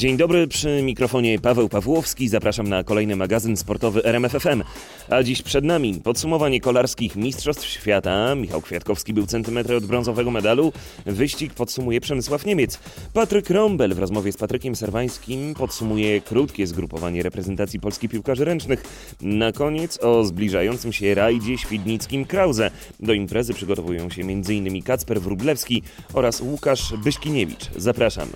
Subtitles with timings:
[0.00, 2.28] Dzień dobry, przy mikrofonie Paweł Pawłowski.
[2.28, 4.62] Zapraszam na kolejny magazyn sportowy RMFFM.
[5.10, 8.34] A dziś przed nami podsumowanie kolarskich Mistrzostw Świata.
[8.34, 10.72] Michał Kwiatkowski był centymetry od brązowego medalu.
[11.06, 12.78] Wyścig podsumuje Przemysław Niemiec.
[13.12, 18.82] Patryk Rombel w rozmowie z Patrykiem Serwańskim podsumuje krótkie zgrupowanie reprezentacji Polski piłkarzy ręcznych.
[19.20, 22.70] Na koniec o zbliżającym się rajdzie świdnickim Krause.
[23.00, 24.82] Do imprezy przygotowują się m.in.
[24.82, 25.82] Kacper Wróblewski
[26.14, 27.70] oraz Łukasz Byśkiniewicz.
[27.76, 28.28] Zapraszam.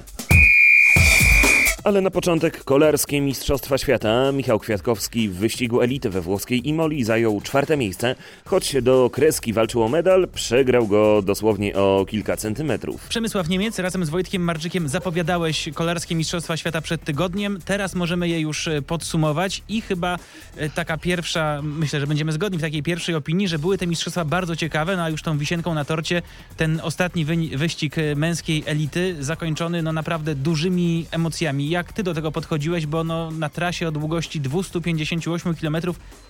[1.85, 4.33] Ale na początek kolarskie Mistrzostwa Świata.
[4.33, 8.15] Michał Kwiatkowski w wyścigu elity we włoskiej Imoli zajął czwarte miejsce.
[8.45, 13.09] Choć do kreski walczył o medal, przegrał go dosłownie o kilka centymetrów.
[13.09, 17.59] Przemysław Niemiec razem z Wojtkiem Marczykiem zapowiadałeś kolarskie Mistrzostwa Świata przed tygodniem.
[17.65, 20.19] Teraz możemy je już e, podsumować i chyba
[20.57, 24.25] e, taka pierwsza, myślę, że będziemy zgodni w takiej pierwszej opinii, że były te mistrzostwa
[24.25, 26.23] bardzo ciekawe, no a już tą wisienką na torcie
[26.57, 27.25] ten ostatni
[27.57, 33.05] wyścig e, męskiej elity zakończony no naprawdę dużymi emocjami jak ty do tego podchodziłeś, bo
[33.05, 35.77] no, na trasie o długości 258 km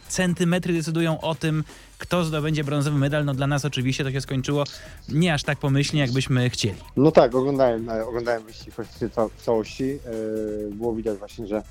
[0.08, 1.64] centymetry decydują o tym,
[1.98, 3.24] kto zdobędzie brązowy medal.
[3.24, 4.64] No dla nas oczywiście to się skończyło
[5.08, 6.78] nie aż tak pomyślnie, jakbyśmy chcieli.
[6.96, 8.74] No tak, oglądałem, e, oglądałem wyścig
[9.36, 9.84] w całości.
[9.84, 11.62] E, było widać właśnie, że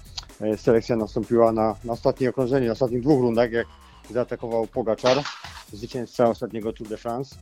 [0.42, 3.68] e, selekcja nastąpiła na, na ostatnie okrążenie, na ostatnich dwóch rundach, jak
[4.10, 5.18] zaatakował Pogaczar,
[5.74, 7.36] zwycięzca ostatniego Tour de France.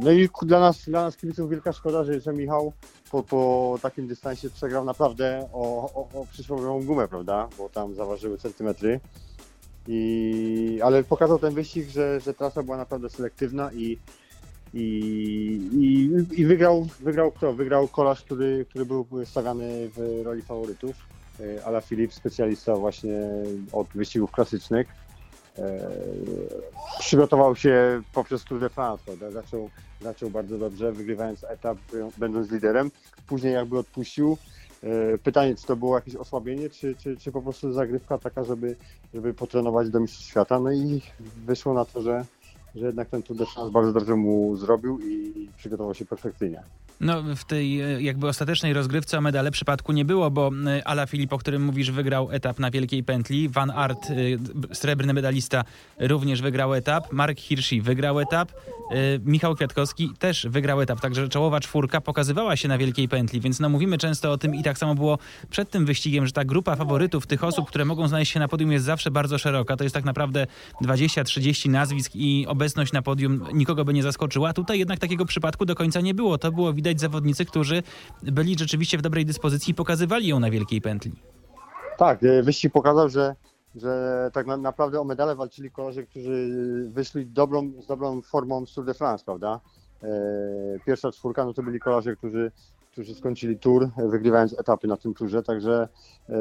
[0.00, 2.72] No i dla nas, dla nas kibiców wielka szkoda, że, że Michał
[3.10, 7.48] po, po takim dystansie przegrał naprawdę o, o, o przysłowiową gumę, prawda?
[7.58, 9.00] Bo tam zaważyły centymetry.
[9.88, 13.98] I, ale pokazał ten wyścig, że, że trasa była naprawdę selektywna i,
[14.74, 14.84] i,
[15.72, 17.52] i, i wygrał, wygrał kto?
[17.52, 20.96] Wygrał kolarz, który, który był stawiany w roli faworytów.
[21.40, 23.20] E, Ala Filip, specjalista właśnie
[23.72, 24.86] od wyścigów klasycznych.
[25.58, 25.90] E,
[26.98, 29.04] przygotował się poprzez Tour de France?
[29.30, 31.78] Zaczął, zaczął bardzo dobrze, wygrywając etap,
[32.18, 32.90] będąc liderem.
[33.26, 34.36] Później jakby odpuścił.
[34.82, 38.76] E, pytanie, czy to było jakieś osłabienie, czy, czy, czy po prostu zagrywka taka, żeby,
[39.14, 40.60] żeby potrenować do Mistrzostw Świata.
[40.60, 41.02] No i
[41.46, 42.24] wyszło na to, że,
[42.74, 46.62] że jednak ten Tour de France bardzo dobrze mu zrobił i przygotował się perfekcyjnie.
[47.02, 51.06] No, w tej e, jakby ostatecznej rozgrywce o medale przypadku nie było, bo e, Ala
[51.06, 53.48] Filip, o którym mówisz, wygrał etap na Wielkiej Pętli.
[53.48, 55.64] Van Aert, e, srebrny medalista,
[56.00, 57.12] również wygrał etap.
[57.12, 58.52] Mark Hirschi wygrał etap.
[59.24, 63.68] Michał Kwiatkowski też wygrał etap, także czołowa czwórka pokazywała się na Wielkiej Pętli, więc no
[63.68, 65.18] mówimy często o tym i tak samo było
[65.50, 68.72] przed tym wyścigiem, że ta grupa faworytów, tych osób, które mogą znaleźć się na podium
[68.72, 69.76] jest zawsze bardzo szeroka.
[69.76, 70.46] To jest tak naprawdę
[70.82, 74.52] 20-30 nazwisk i obecność na podium nikogo by nie zaskoczyła.
[74.52, 76.38] Tutaj jednak takiego przypadku do końca nie było.
[76.38, 77.82] To było widać widać zawodnicy, którzy
[78.22, 81.12] byli rzeczywiście w dobrej dyspozycji i pokazywali ją na wielkiej pętli.
[81.98, 83.36] Tak, e, wyścig pokazał, że,
[83.74, 86.48] że tak na, naprawdę o medale walczyli koledzy, którzy
[86.90, 89.60] wyszli dobrą, z dobrą formą z Tour de France, prawda?
[90.02, 90.08] E,
[90.86, 92.52] pierwsza czwórka, no to byli kolarze, którzy
[92.92, 95.88] którzy skończyli tour, wygrywając etapy na tym turze, także
[96.28, 96.34] e,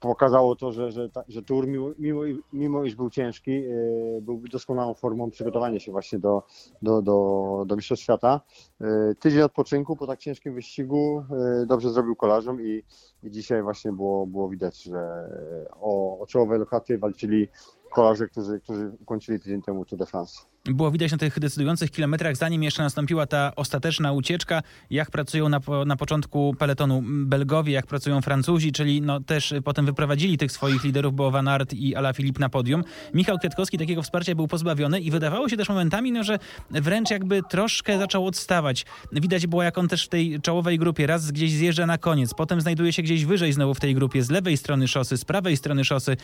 [0.00, 2.20] pokazało to, że, że, że tour, mimo, mimo,
[2.52, 6.42] mimo iż był ciężki, e, był doskonałą formą przygotowania się właśnie do,
[6.82, 8.40] do, do, do Mistrzostw Świata.
[8.80, 11.24] E, tydzień odpoczynku po tak ciężkim wyścigu
[11.62, 12.82] e, dobrze zrobił kolarzom i,
[13.22, 15.28] i dzisiaj właśnie było, było widać, że
[15.80, 17.48] o, o czołowe lokaty walczyli
[17.92, 20.51] kolarze, którzy, którzy ukończyli tydzień temu Tour de France.
[20.64, 25.60] Było widać na tych decydujących kilometrach, zanim jeszcze nastąpiła ta ostateczna ucieczka, jak pracują na,
[25.86, 31.14] na początku peletonu Belgowie, jak pracują Francuzi, czyli no też potem wyprowadzili tych swoich liderów,
[31.14, 32.84] bo Van Aert i Alaphilippe na podium.
[33.14, 36.38] Michał Kwiatkowski takiego wsparcia był pozbawiony i wydawało się też momentami, no, że
[36.70, 38.86] wręcz jakby troszkę zaczął odstawać.
[39.12, 42.60] Widać było, jak on też w tej czołowej grupie raz gdzieś zjeżdża na koniec, potem
[42.60, 45.84] znajduje się gdzieś wyżej znowu w tej grupie, z lewej strony szosy, z prawej strony
[45.84, 46.16] szosy.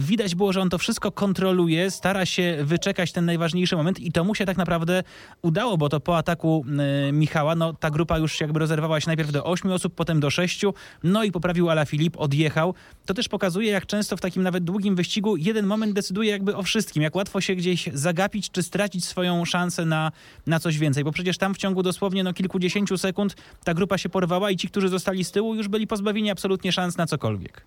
[0.00, 4.12] Widać było, że on to wszystko kontroluje, stara się wyczekać ten najważniejszy najważniejszy moment i
[4.12, 5.02] to mu się tak naprawdę
[5.42, 6.64] udało, bo to po ataku
[7.08, 10.30] y, Michała, no ta grupa już jakby rozerwała się najpierw do ośmiu osób, potem do
[10.30, 12.74] sześciu, no i poprawił Ala Filip, odjechał.
[13.06, 16.62] To też pokazuje, jak często w takim nawet długim wyścigu jeden moment decyduje jakby o
[16.62, 20.12] wszystkim, jak łatwo się gdzieś zagapić czy stracić swoją szansę na,
[20.46, 24.08] na coś więcej, bo przecież tam w ciągu dosłownie no, kilkudziesięciu sekund ta grupa się
[24.08, 27.66] porwała i ci, którzy zostali z tyłu, już byli pozbawieni absolutnie szans na cokolwiek.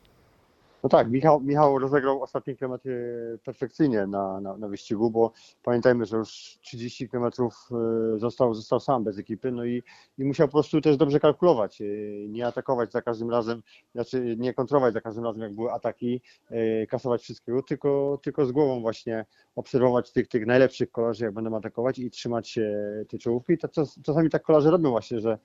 [0.84, 5.32] No tak, Michał, Michał rozegrał ostatnie kilometry perfekcyjnie na, na, na wyścigu, bo
[5.64, 7.70] pamiętajmy, że już 30 kilometrów
[8.16, 9.84] e, został, został sam bez ekipy, no i,
[10.18, 11.86] i musiał po prostu też dobrze kalkulować, e,
[12.28, 13.64] nie atakować za każdym razem,
[13.96, 18.52] znaczy nie kontrolować za każdym razem, jak były ataki, e, kasować wszystkiego, tylko, tylko z
[18.52, 19.26] głową właśnie
[19.56, 23.58] obserwować tych, tych najlepszych kolarzy, jak będą atakować i trzymać się tej czołówki.
[23.58, 23.68] To
[24.04, 25.38] czasami tak kolarze robią właśnie, że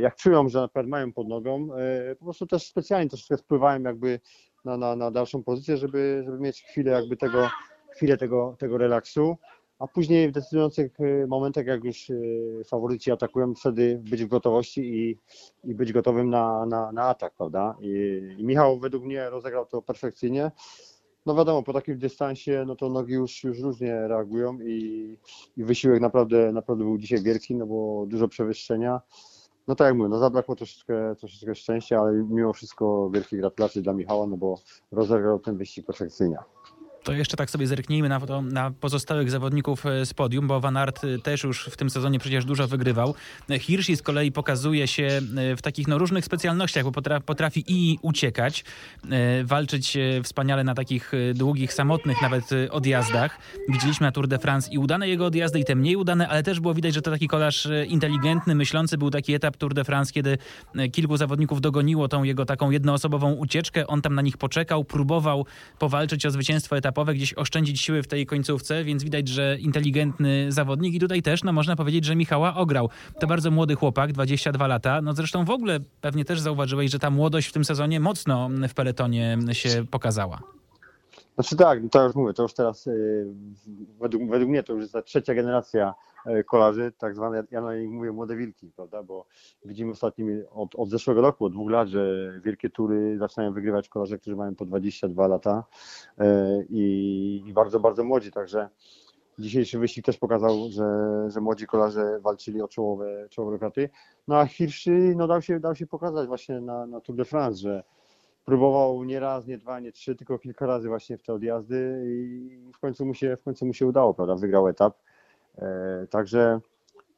[0.00, 1.68] jak czują, że na przykład mają pod nogą,
[2.18, 4.20] po prostu też specjalnie troszeczkę wpływają jakby
[4.64, 7.48] na, na, na dalszą pozycję, żeby, żeby mieć chwilę jakby tego,
[7.90, 9.36] chwilę tego, tego relaksu.
[9.78, 12.14] a później w decydujących e, momentach, jak już e,
[12.64, 15.18] faworyci atakują, wtedy być w gotowości i,
[15.64, 17.76] i być gotowym na, na, na atak, prawda?
[17.80, 20.50] I, I Michał według mnie rozegrał to perfekcyjnie.
[21.26, 25.16] No wiadomo, po takim dystansie, no to nogi już, już różnie reagują i,
[25.56, 29.00] i wysiłek naprawdę, naprawdę był dzisiaj wielki, no bo dużo przewyższenia.
[29.68, 33.92] No tak jak mówię, no zabrakło troszeczkę, troszeczkę szczęścia, ale mimo wszystko wielkie gratulacje dla
[33.92, 34.58] Michała, no bo
[34.92, 36.38] rozegrał ten wyścig perfekcyjnie.
[37.04, 40.76] To jeszcze tak sobie zerknijmy na, to, na pozostałych zawodników e, z podium, bo Van
[40.76, 43.14] Aert e, też już w tym sezonie przecież dużo wygrywał.
[43.60, 46.92] Hirschi z kolei pokazuje się e, w takich no, różnych specjalnościach, bo
[47.26, 48.64] potrafi i uciekać,
[49.44, 53.38] walczyć wspaniale na takich długich, samotnych nawet odjazdach.
[53.68, 56.60] Widzieliśmy na Tour de France i udane jego odjazdy, i te mniej udane, ale też
[56.60, 58.98] było widać, że to taki kolarz inteligentny, myślący.
[58.98, 60.38] Był taki etap Tour de France, kiedy
[60.92, 63.86] kilku zawodników dogoniło tą jego taką jednoosobową ucieczkę.
[63.86, 65.46] On tam na nich poczekał, próbował
[65.78, 70.52] powalczyć o zwycięstwo etapu etapowe, gdzieś oszczędzić siły w tej końcówce, więc widać, że inteligentny
[70.52, 72.88] zawodnik i tutaj też, no można powiedzieć, że Michała ograł.
[73.20, 77.10] To bardzo młody chłopak, 22 lata, no zresztą w ogóle pewnie też zauważyłeś, że ta
[77.10, 80.42] młodość w tym sezonie mocno w peletonie się pokazała.
[81.34, 83.26] Znaczy tak, no to już mówię, to już teraz yy,
[84.00, 85.94] według, według mnie to już jest ta trzecia generacja
[86.46, 89.26] kolarzy, tak zwane, ja na nich mówię młode wilki, prawda, bo
[89.64, 94.18] widzimy ostatnimi, od, od zeszłego roku, od dwóch lat, że wielkie tury zaczynają wygrywać kolarze,
[94.18, 95.64] którzy mają po 22 lata
[96.18, 98.68] e, i, i bardzo, bardzo młodzi, także
[99.38, 100.84] dzisiejszy wyścig też pokazał, że,
[101.30, 103.90] że młodzi kolarze walczyli o czołowe, czołowe kraty.
[104.28, 107.60] No a Hirszy no, dał, się, dał się pokazać właśnie na, na Tour de France,
[107.60, 107.82] że
[108.44, 112.72] próbował nie raz, nie dwa, nie trzy, tylko kilka razy właśnie w te odjazdy i
[112.74, 114.96] w końcu mu się, w końcu mu się udało, prawda, wygrał etap.
[115.58, 116.60] E, także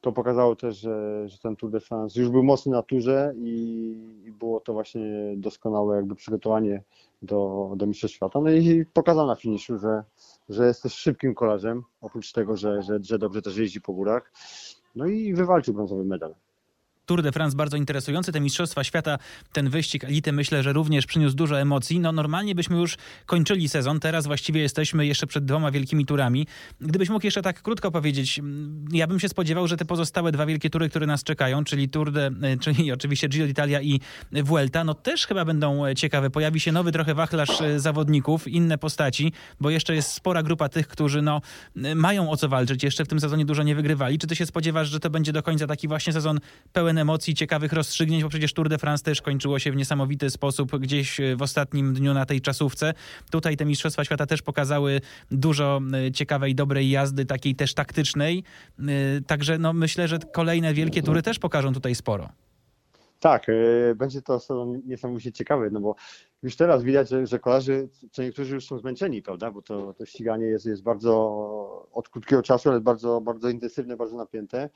[0.01, 3.53] to pokazało też, że, że ten Tour de France już był mocny na turze i,
[4.27, 6.83] i było to właśnie doskonałe jakby przygotowanie
[7.23, 8.41] do, do Mistrzostw Świata.
[8.41, 10.05] No i pokazał na finiszu, że,
[10.49, 14.33] że jest też szybkim kolarzem, oprócz tego, że, że, że dobrze też jeździ po górach.
[14.97, 16.35] No i wywalczył brązowy medal.
[17.13, 19.19] Tour de France bardzo interesujący, te Mistrzostwa Świata,
[19.53, 22.01] ten wyścig elity myślę, że również przyniósł dużo emocji.
[22.01, 26.47] No normalnie byśmy już kończyli sezon, teraz właściwie jesteśmy jeszcze przed dwoma wielkimi turami.
[26.81, 30.47] Gdybyś mógł jeszcze tak krótko powiedzieć, mm, ja bym się spodziewał, że te pozostałe dwa
[30.47, 34.01] wielkie tury, które nas czekają, czyli Tour de, e, czyli oczywiście Giro d'Italia i
[34.43, 36.31] Vuelta, no też chyba będą e, ciekawe.
[36.31, 40.89] Pojawi się nowy trochę wachlarz e, zawodników, inne postaci, bo jeszcze jest spora grupa tych,
[40.89, 41.41] którzy no
[41.95, 44.19] mają o co walczyć, jeszcze w tym sezonie dużo nie wygrywali.
[44.19, 46.41] Czy ty się spodziewasz, że to będzie do końca taki właśnie sezon
[46.73, 50.79] pełen emocji, ciekawych rozstrzygnięć, bo przecież Tour de France też kończyło się w niesamowity sposób
[50.79, 52.95] gdzieś e, w ostatnim dniu na tej czasówce.
[53.31, 55.01] Tutaj te Mistrzostwa Świata też pokazały
[55.31, 58.45] dużo e, ciekawej, dobrej jazdy, takiej też taktycznej.
[58.79, 58.85] E,
[59.27, 62.29] także no, myślę, że kolejne wielkie tury też pokażą tutaj sporo.
[63.23, 63.47] Tak,
[63.97, 64.41] będzie to
[64.85, 65.95] niesamowicie ciekawe, no bo
[66.43, 70.07] już teraz widać, że, że kolarze, co niektórzy już są zmęczeni, prawda, bo to, to
[70.07, 74.71] ściganie jest, jest bardzo od krótkiego czasu, ale bardzo, bardzo intensywne, bardzo napięte.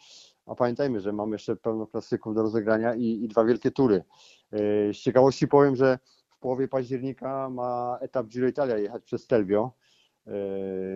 [0.47, 4.05] A pamiętajmy, że mamy jeszcze pełno klasyków do rozegrania i, i dwa wielkie tury.
[4.53, 4.59] E,
[4.93, 5.99] z ciekawości powiem, że
[6.29, 9.86] w połowie października ma etap Giro Italia jechać przez Stelvio, e,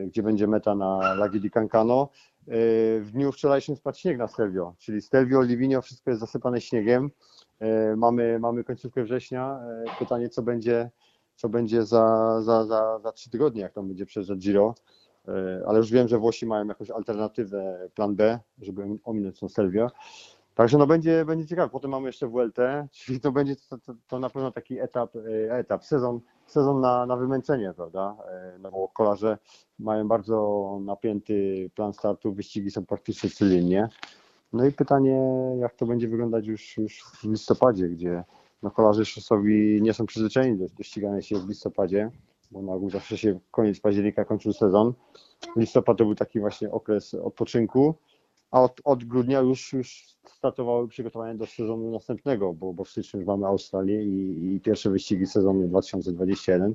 [0.06, 2.08] gdzie będzie meta na Laghi di Cancano.
[2.48, 2.52] E,
[3.00, 7.10] w dniu wczorajszym spadł śnieg na Stelvio, czyli Stelvio, Livigno, wszystko jest zasypane śniegiem.
[7.96, 9.60] Mamy, mamy końcówkę września.
[9.98, 10.90] Pytanie, co będzie,
[11.36, 14.74] co będzie za, za, za, za trzy tygodnie, jak tam będzie przez Giro.
[15.28, 19.88] E, ale już wiem, że Włosi mają jakąś alternatywę, plan B, żeby ominąć tą Selwię.
[20.54, 21.68] Także no będzie, będzie ciekawe.
[21.68, 22.58] Potem mamy jeszcze WLT,
[22.92, 27.06] czyli to będzie to, to, to, na pewno taki etap, e, etap sezon, sezon na,
[27.06, 28.16] na wymęczenie, prawda?
[28.28, 29.38] E, no bo kolarze
[29.78, 33.88] mają bardzo napięty plan startu, wyścigi są praktycznie codziennie.
[34.52, 35.20] No i pytanie,
[35.58, 38.24] jak to będzie wyglądać już, już w listopadzie, gdzie
[38.62, 42.10] no kolarze szosowi nie są przyzwyczajeni do, do ścigania się w listopadzie
[42.50, 44.92] bo na ogół zawsze się koniec października kończył sezon.
[45.56, 47.94] Listopad to był taki właśnie okres odpoczynku,
[48.50, 53.20] a od, od grudnia już, już startowały przygotowania do sezonu następnego, bo, bo w styczniu
[53.20, 56.74] już mamy Australię i, i pierwsze wyścigi sezonu 2021.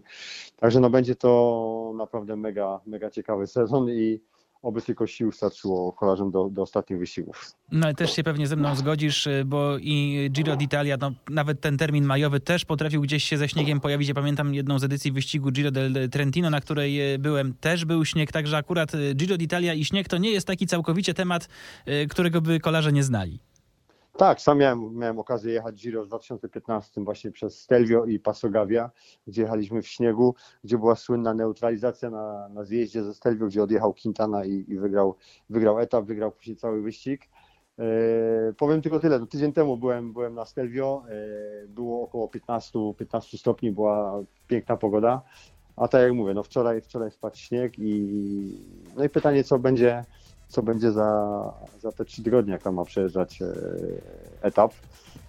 [0.58, 4.22] Także no będzie to naprawdę mega, mega ciekawy sezon i
[4.65, 7.51] oby tylko sił starczyło kolarzom do, do ostatnich wyścigów.
[7.72, 11.62] No ale też się pewnie ze mną zgodzisz, y, bo i Giro d'Italia, no, nawet
[11.62, 14.07] ten termin majowy też potrafił gdzieś się ze śniegiem pojawić.
[14.07, 18.05] Ja pamiętam jedną z edycji wyścigu Giro del Trentino, na której y, byłem, też był
[18.05, 21.48] śnieg, także akurat y, Giro d'Italia i śnieg to nie jest taki całkowicie temat,
[22.10, 23.39] którego by kolarze nie znali.
[24.17, 28.91] Tak, sam miałem, miałem okazję jechać Giro w 2015 właśnie przez Stelvio i Pasogavia,
[29.27, 33.93] gdzie jechaliśmy w śniegu, gdzie była słynna neutralizacja na, na zjeździe ze Stelvio, gdzie odjechał
[33.93, 35.15] Quintana i, i wygrał,
[35.50, 37.29] wygrał etap, wygrał później cały wyścig.
[37.79, 37.84] E,
[38.57, 43.38] powiem tylko tyle, no, tydzień temu byłem, byłem na Stelvio, e, było około 15, 15
[43.38, 45.22] stopni, była piękna pogoda.
[45.75, 48.60] A tak jak mówię, no wczoraj, wczoraj spadł śnieg i
[48.95, 50.03] no i pytanie, co będzie,
[50.50, 53.48] co będzie za, za te trzy tygodnie, jak tam ma przejeżdżać e,
[54.42, 54.72] etap.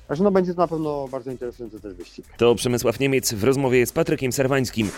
[0.09, 2.27] Także no będzie to na pewno bardzo interesujący też wyścig.
[2.37, 4.91] To Przemysław Niemiec w rozmowie z Patrykiem Serwańskim.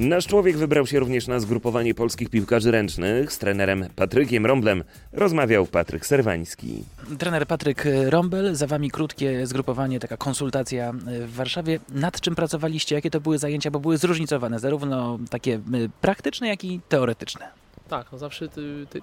[0.00, 3.32] Nasz człowiek wybrał się również na zgrupowanie polskich piłkarzy ręcznych.
[3.32, 6.84] Z trenerem Patrykiem Romblem rozmawiał Patryk Serwański.
[7.18, 10.92] Trener Patryk Rombel, za wami krótkie zgrupowanie, taka konsultacja
[11.26, 11.80] w Warszawie.
[11.88, 12.94] Nad czym pracowaliście?
[12.94, 13.70] Jakie to były zajęcia?
[13.70, 17.48] Bo były zróżnicowane, zarówno takie y, praktyczne, jak i teoretyczne.
[17.88, 18.48] Tak, no zawsze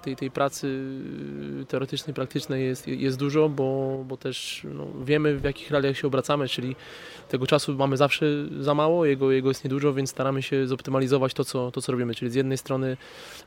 [0.02, 0.90] tej, tej, pracy
[1.68, 6.48] teoretycznej, praktycznej jest, jest dużo, bo, bo też no, wiemy w jakich realiach się obracamy,
[6.48, 6.76] czyli
[7.30, 8.26] tego czasu mamy zawsze
[8.60, 12.16] za mało, jego, jego jest niedużo, więc staramy się zoptymalizować to co, to, co robimy.
[12.16, 12.98] Czyli z jednej strony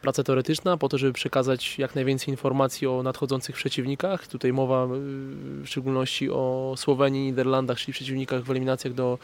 [0.02, 4.26] praca teoretyczna, po to, żeby przekazać jak najwięcej informacji o nadchodzących przeciwnikach.
[4.26, 9.18] Tutaj mowa w szczególności o Słowenii, Niderlandach, czyli przeciwnikach w eliminacjach do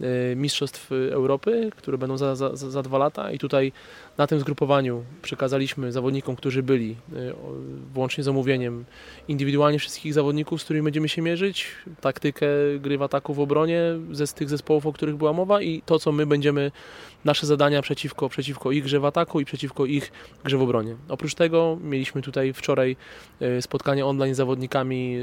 [0.00, 3.72] e, Mistrzostw Europy, które będą za, za, za dwa lata i tutaj
[4.18, 7.32] na tym zgrupowaniu przekazaliśmy zawodnikom, którzy byli, e,
[7.94, 8.84] włącznie z omówieniem,
[9.28, 11.66] indywidualnie wszystkich zawodników, z którymi będziemy się mierzyć,
[12.00, 12.46] taktykę
[12.80, 15.98] gry w ataku w obronie ze z tych zespołów, o których była mowa i to,
[15.98, 16.70] co my będziemy,
[17.24, 20.12] nasze zadania przeciwko, przeciwko ich grze w ataku i przeciwko ich
[20.44, 20.96] grze w obronie.
[21.08, 22.96] Oprócz tego mieliśmy tutaj wczoraj
[23.40, 25.16] e, spotkanie online z zawodnikami,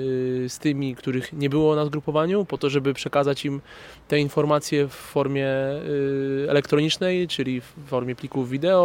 [0.45, 3.61] e, z tymi, których nie było na zgrupowaniu, po to, żeby przekazać im
[4.07, 5.47] te informacje w formie
[6.47, 8.76] elektronicznej, czyli w formie plików wideo,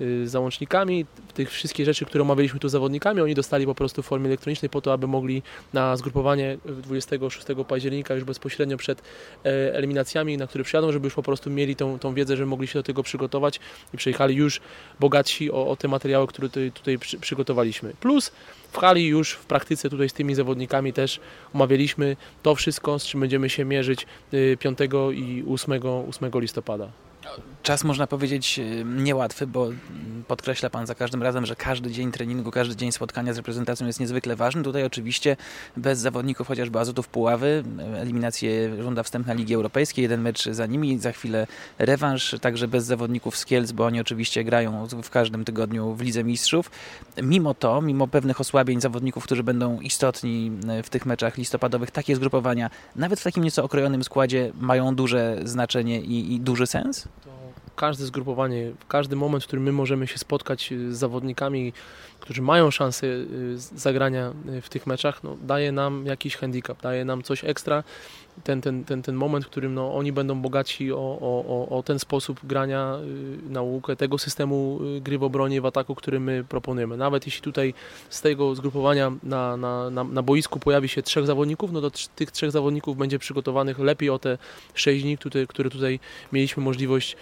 [0.00, 4.02] Y, z załącznikami, tych wszystkie rzeczy, które omawialiśmy tu z zawodnikami, oni dostali po prostu
[4.02, 5.42] w formie elektronicznej po to, aby mogli
[5.72, 9.02] na zgrupowanie 26 października już bezpośrednio przed
[9.44, 12.66] e, eliminacjami, na które przyjadą, żeby już po prostu mieli tą, tą wiedzę, że mogli
[12.66, 13.60] się do tego przygotować
[13.94, 14.60] i przyjechali już
[15.00, 17.92] bogatsi o, o te materiały, które tutaj, tutaj przy, przygotowaliśmy.
[18.00, 18.32] Plus
[18.72, 21.20] w hali już w praktyce tutaj z tymi zawodnikami też
[21.54, 24.06] omawialiśmy to wszystko, z czym będziemy się mierzyć
[24.58, 26.88] 5 y, i 8, 8 listopada.
[27.62, 29.68] Czas można powiedzieć y, niełatwy, bo
[30.28, 34.00] podkreśla Pan za każdym razem, że każdy dzień treningu, każdy dzień spotkania z reprezentacją jest
[34.00, 34.62] niezwykle ważny.
[34.62, 35.36] Tutaj oczywiście
[35.76, 37.64] bez zawodników chociażby Azotów Puławy,
[37.96, 41.46] eliminację runda wstępna Ligi Europejskiej, jeden mecz za nimi, za chwilę
[41.78, 46.24] rewanż, także bez zawodników z Kielc, bo oni oczywiście grają w każdym tygodniu w Lidze
[46.24, 46.70] Mistrzów.
[47.22, 52.70] Mimo to, mimo pewnych osłabień zawodników, którzy będą istotni w tych meczach listopadowych, takie zgrupowania,
[52.96, 57.08] nawet w takim nieco okrojonym składzie mają duże znaczenie i, i duży sens?
[57.24, 57.30] To
[57.76, 61.72] każde zgrupowanie, każdy moment, w którym my możemy się spotkać z zawodnikami,
[62.20, 67.04] którzy mają szansę y, zagrania y, w tych meczach, no, daje nam jakiś handicap, daje
[67.04, 67.84] nam coś ekstra.
[68.44, 71.98] Ten, ten, ten, ten moment, w którym no, oni będą bogaci o, o, o ten
[71.98, 72.98] sposób grania,
[73.48, 76.96] y, naukę tego systemu gry w obronie, w ataku, który my proponujemy.
[76.96, 77.74] Nawet jeśli tutaj
[78.10, 82.30] z tego zgrupowania na, na, na, na boisku pojawi się trzech zawodników, no to tych
[82.30, 84.38] trzech zawodników będzie przygotowanych lepiej o te
[84.74, 86.00] sześć dni, które, które tutaj
[86.32, 87.16] mieliśmy możliwość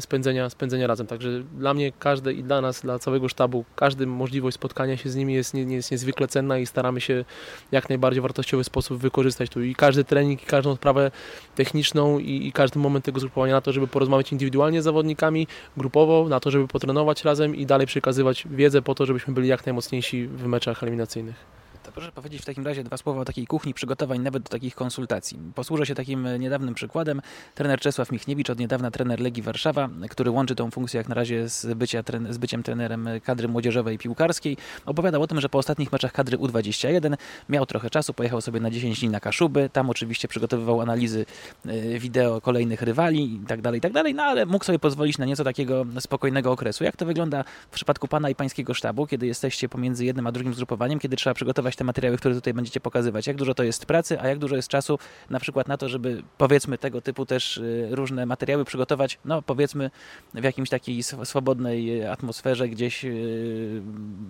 [0.00, 1.06] spędzenia, spędzenia razem.
[1.06, 5.16] Także dla mnie każde i dla nas, dla całego sztabu, każdy możliwość spotkania się z
[5.16, 7.24] nimi jest, jest niezwykle cenna i staramy się
[7.72, 11.10] jak najbardziej wartościowy sposób wykorzystać tu i każdy trening, i każdą sprawę
[11.54, 16.28] techniczną i, i każdy moment tego zgrupowania na to, żeby porozmawiać indywidualnie z zawodnikami, grupowo,
[16.28, 20.26] na to, żeby potrenować razem i dalej przekazywać wiedzę po to, żebyśmy byli jak najmocniejsi
[20.26, 21.55] w meczach eliminacyjnych.
[21.96, 25.38] Proszę powiedzieć w takim razie dwa słowa o takiej kuchni przygotowań nawet do takich konsultacji.
[25.54, 27.22] Posłużę się takim e, niedawnym przykładem.
[27.54, 31.48] Trener Czesław Michniewicz, od niedawna trener Legii Warszawa, który łączy tą funkcję jak na razie
[31.48, 36.12] z, bycia, z byciem trenerem kadry młodzieżowej piłkarskiej, opowiadał o tym, że po ostatnich meczach
[36.12, 37.14] kadry U21
[37.48, 41.26] miał trochę czasu, pojechał sobie na 10 dni na Kaszuby, tam oczywiście przygotowywał analizy
[41.66, 45.24] e, wideo kolejnych rywali i tak dalej, tak dalej, no ale mógł sobie pozwolić na
[45.24, 46.84] nieco takiego spokojnego okresu.
[46.84, 50.54] Jak to wygląda w przypadku pana i pańskiego sztabu, kiedy jesteście pomiędzy jednym a drugim
[50.54, 53.26] zgrupowaniem, kiedy trzeba przygotować te materiały, które tutaj będziecie pokazywać.
[53.26, 54.98] Jak dużo to jest pracy, a jak dużo jest czasu
[55.30, 59.90] na przykład na to, żeby powiedzmy tego typu też y, różne materiały przygotować, no powiedzmy
[60.34, 63.82] w jakimś takiej swobodnej atmosferze, gdzieś y,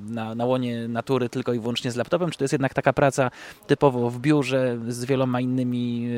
[0.08, 3.30] na, na łonie natury tylko i wyłącznie z laptopem, czy to jest jednak taka praca
[3.66, 6.08] typowo w biurze z wieloma innymi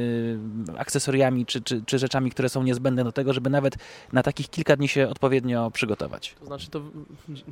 [0.68, 3.75] y, akcesoriami czy, czy, czy rzeczami, które są niezbędne do tego, żeby nawet
[4.12, 6.35] na takich kilka dni się odpowiednio przygotować?
[6.40, 6.83] To znaczy to,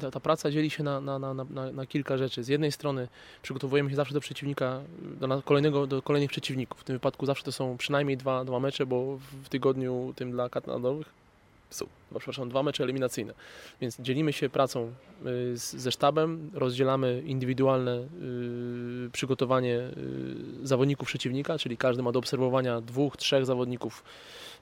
[0.00, 2.44] ta, ta praca dzieli się na, na, na, na, na kilka rzeczy.
[2.44, 3.08] Z jednej strony
[3.42, 6.80] przygotowujemy się zawsze do przeciwnika, do kolejnego, do kolejnych przeciwników.
[6.80, 10.48] W tym wypadku zawsze to są przynajmniej dwa, dwa mecze, bo w tygodniu tym dla
[10.48, 11.25] kat narodowych
[11.70, 11.86] są
[12.18, 13.34] przepraszam, dwa mecze eliminacyjne.
[13.80, 14.92] Więc dzielimy się pracą
[15.26, 18.08] y, ze sztabem, rozdzielamy indywidualne
[19.06, 19.90] y, przygotowanie
[20.62, 24.04] y, zawodników przeciwnika, czyli każdy ma do obserwowania dwóch, trzech zawodników,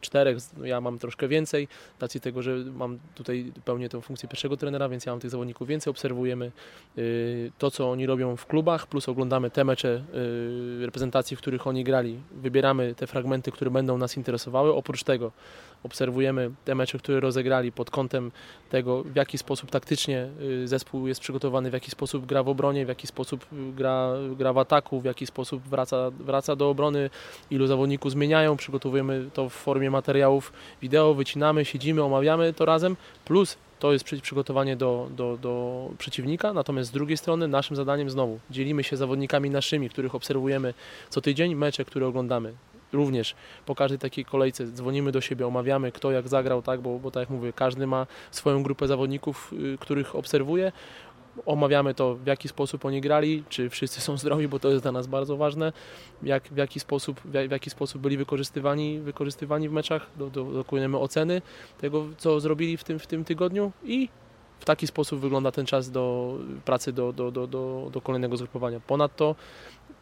[0.01, 1.69] czterech, no ja mam troszkę więcej,
[2.01, 5.69] racji tego, że mam tutaj pełnię tę funkcję pierwszego trenera, więc ja mam tych zawodników
[5.69, 6.53] więcej, obserwujemy
[7.59, 10.05] to, co oni robią w klubach, plus oglądamy te mecze
[10.81, 15.33] reprezentacji, w których oni grali, wybieramy te fragmenty, które będą nas interesowały, oprócz tego
[15.85, 18.33] obserwujemy te mecze, które rozegrali pod kątem
[18.71, 22.85] tego, w jaki sposób taktycznie y, zespół jest przygotowany, w jaki sposób gra w obronie,
[22.85, 27.11] w jaki sposób gra, gra w ataku, w jaki sposób wraca, wraca do obrony,
[27.51, 33.57] ilu zawodników zmieniają, przygotowujemy to w formie materiałów wideo, wycinamy, siedzimy, omawiamy to razem, plus
[33.79, 38.85] to jest przygotowanie do, do, do przeciwnika, natomiast z drugiej strony naszym zadaniem znowu dzielimy
[38.85, 40.75] się zawodnikami naszymi, których obserwujemy
[41.11, 42.53] co tydzień, mecze, które oglądamy
[42.95, 43.35] również
[43.67, 47.21] po każdej takiej kolejce dzwonimy do siebie, omawiamy kto jak zagrał, tak, bo, bo tak
[47.21, 50.73] jak mówię, każdy ma swoją grupę zawodników, y, których obserwuje.
[51.47, 54.93] Omawiamy to, w jaki sposób oni grali, czy wszyscy są zdrowi, bo to jest dla
[54.93, 55.73] nas bardzo ważne,
[56.23, 60.99] jak, w, jaki sposób, w jaki sposób byli wykorzystywani, wykorzystywani w meczach, do, do, dokonujemy
[60.99, 61.43] oceny
[61.81, 64.09] tego, co zrobili w tym, w tym tygodniu i
[64.61, 66.35] w taki sposób wygląda ten czas do
[66.65, 68.81] pracy do, do, do, do, do kolejnego zgrupowania.
[68.81, 69.35] Ponadto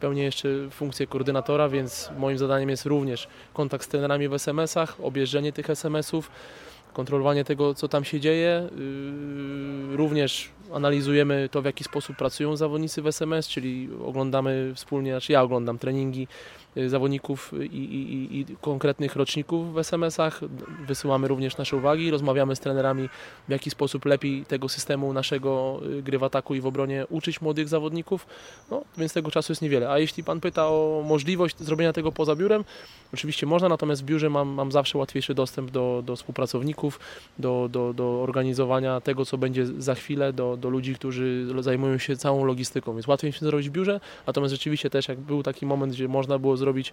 [0.03, 5.53] pełnię jeszcze funkcję koordynatora, więc moim zadaniem jest również kontakt z trenerami w SMS-ach, objeżdżenie
[5.53, 6.31] tych SMS-ów,
[6.93, 8.69] kontrolowanie tego, co tam się dzieje.
[9.91, 15.33] Yy, również analizujemy to, w jaki sposób pracują zawodnicy w SMS, czyli oglądamy wspólnie, znaczy
[15.33, 16.29] ja oglądam treningi
[16.87, 20.41] zawodników i, i, i, konkretnych roczników w SMS-ach.
[20.87, 23.09] Wysyłamy również nasze uwagi, rozmawiamy z trenerami,
[23.49, 27.41] w jaki sposób lepiej tego systemu naszego y, gry w ataku i w obronie uczyć
[27.41, 28.27] młodych zawodników.
[28.71, 29.91] No, więc tego czasu jest niewiele.
[29.91, 32.65] A jeśli Pan pyta o możliwość zrobienia tego poza biurem,
[33.15, 37.01] oczywiście można, natomiast w biurze mam, mam zawsze łatwiejszy dostęp do, do współpracowników,
[37.39, 42.17] do, do, do organizowania tego, co będzie za chwilę, do, do ludzi, którzy zajmują się
[42.17, 42.93] całą logistyką.
[42.93, 46.39] Więc łatwiej się zrobić w biurze, natomiast rzeczywiście też jak był taki moment, gdzie można
[46.39, 46.93] było zrobić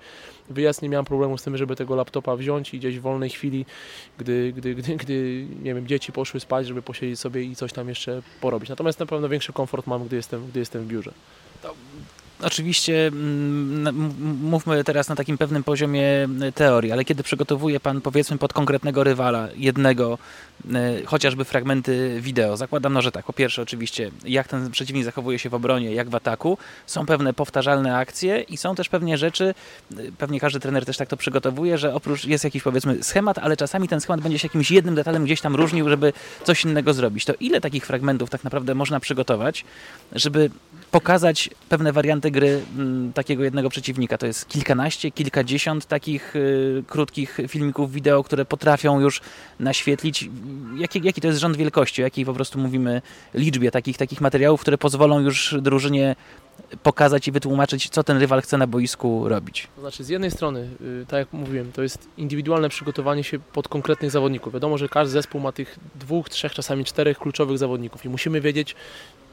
[0.50, 3.66] wyjazd, nie miałem problemu z tym, żeby tego laptopa wziąć i gdzieś w wolnej chwili,
[4.18, 7.90] gdy, gdy, gdy, gdy nie wiem, dzieci poszły spać, żeby posiedzieć sobie i coś tam
[7.90, 8.70] jeszcze porobić.
[8.70, 11.12] Natomiast na pewno większy komfort mam, gdy jestem, gdy jestem w biurze.
[12.44, 18.38] Oczywiście mm, mówmy teraz na takim pewnym poziomie e, teorii, ale kiedy przygotowuje Pan powiedzmy
[18.38, 20.18] pod konkretnego rywala jednego,
[20.74, 25.40] e, chociażby fragmenty wideo, zakładam, no, że tak, po pierwsze oczywiście jak ten przeciwnik zachowuje
[25.40, 29.54] się w obronie, jak w ataku, są pewne powtarzalne akcje i są też pewnie rzeczy,
[29.92, 33.58] e, pewnie każdy trener też tak to przygotowuje, że oprócz jest jakiś powiedzmy schemat, ale
[33.58, 36.14] czasami ten schemat będzie się jakimś jednym detalem gdzieś tam różnił, żeby
[36.44, 37.26] coś innego zrobić.
[37.26, 39.66] To ile takich fragmentów tak naprawdę można przygotować,
[40.12, 40.50] żeby
[40.92, 44.18] pokazać pewne warianty gry m, takiego jednego przeciwnika.
[44.18, 49.22] To jest kilkanaście, kilkadziesiąt takich y, krótkich filmików wideo, które potrafią już
[49.60, 50.30] naświetlić,
[50.78, 53.02] jaki, jaki to jest rząd wielkości, o jakiej po prostu mówimy
[53.34, 56.16] liczbie takich, takich materiałów, które pozwolą już drużynie
[56.84, 59.68] pokazać i wytłumaczyć, co ten rywal chce na boisku robić.
[59.76, 63.68] To znaczy, z jednej strony, y, tak jak mówiłem, to jest indywidualne przygotowanie się pod
[63.68, 64.54] konkretnych zawodników.
[64.54, 68.76] Wiadomo, że każdy zespół ma tych dwóch, trzech, czasami czterech kluczowych zawodników i musimy wiedzieć,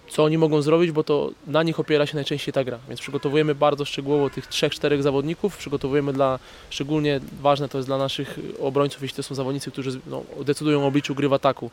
[0.09, 2.79] co oni mogą zrobić, bo to na nich opiera się najczęściej ta gra.
[2.89, 5.57] Więc przygotowujemy bardzo szczegółowo tych trzech, czterech zawodników.
[5.57, 6.39] Przygotowujemy dla,
[6.71, 10.87] szczególnie ważne to jest dla naszych obrońców, jeśli to są zawodnicy, którzy no, decydują o
[10.87, 11.71] obliczu gry w ataku.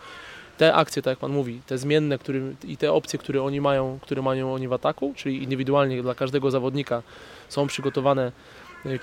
[0.57, 2.19] Te akcje, tak jak Pan mówi, te zmienne
[2.67, 6.51] i te opcje, które oni mają, które mają oni w ataku, czyli indywidualnie dla każdego
[6.51, 7.03] zawodnika
[7.49, 8.31] są przygotowane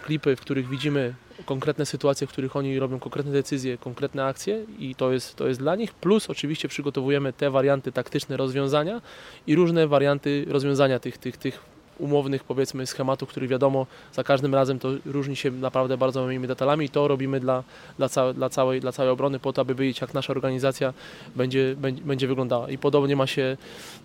[0.03, 1.15] klipy, w których widzimy
[1.45, 5.61] konkretne sytuacje, w których oni robią konkretne decyzje, konkretne akcje i to jest, to jest
[5.61, 5.95] dla nich.
[5.95, 9.03] Plus oczywiście przygotowujemy te warianty taktyczne rozwiązania
[9.47, 11.70] i różne warianty rozwiązania tych, tych, tych
[12.01, 16.87] umownych powiedzmy schematów, których wiadomo za każdym razem to różni się naprawdę bardzo małymi detalami
[16.87, 17.63] i to robimy dla,
[17.99, 20.93] dla, dla, całej, dla całej obrony po to, aby wiedzieć jak nasza organizacja
[21.37, 22.71] będzie, będzie, będzie wyglądała.
[22.71, 23.57] I podobnie ma się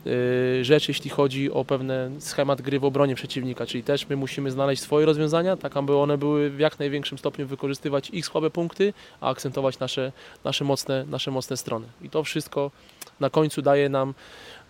[0.08, 4.51] y, rzecz, jeśli chodzi o pewien schemat gry w obronie przeciwnika, czyli też my musimy
[4.51, 8.93] znaleźć swoje rozwiązania, tak aby one były w jak największym stopniu wykorzystywać ich słabe punkty,
[9.21, 10.12] a akcentować nasze,
[10.43, 11.88] nasze, mocne, nasze mocne strony.
[12.01, 12.71] I to wszystko
[13.19, 14.13] na końcu daje nam,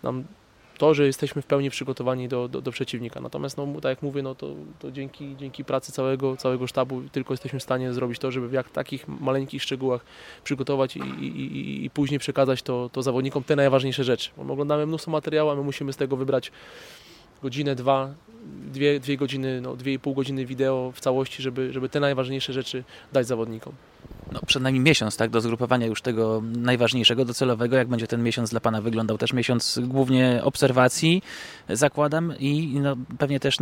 [0.02, 0.24] nam
[0.78, 3.20] to, że jesteśmy w pełni przygotowani do, do, do przeciwnika.
[3.20, 7.32] Natomiast, no, tak jak mówię, no, to, to dzięki, dzięki pracy całego, całego sztabu tylko
[7.32, 10.04] jesteśmy w stanie zrobić to, żeby w jak takich maleńkich szczegółach
[10.44, 14.30] przygotować i, i, i, i później przekazać to, to zawodnikom te najważniejsze rzeczy.
[14.36, 16.52] Bo my oglądamy mnóstwo materiału, a my musimy z tego wybrać
[17.42, 18.14] godzinę, dwa,
[18.72, 22.52] dwie, dwie godziny, no, dwie i pół godziny wideo w całości, żeby, żeby te najważniejsze
[22.52, 23.72] rzeczy dać zawodnikom.
[24.32, 27.76] No, przed nami miesiąc, tak, do zgrupowania już tego najważniejszego, docelowego.
[27.76, 29.18] Jak będzie ten miesiąc dla Pana wyglądał?
[29.18, 31.22] Też miesiąc głównie obserwacji,
[31.68, 33.56] zakładam, i no, pewnie też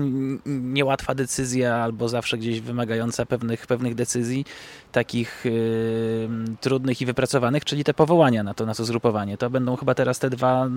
[0.47, 4.45] niełatwa decyzja, albo zawsze gdzieś wymagająca pewnych, pewnych decyzji,
[4.93, 6.29] takich yy,
[6.61, 9.39] trudnych i wypracowanych, czyli te powołania na to, na to zgrupowanie.
[9.39, 10.69] To będą chyba teraz te, dwa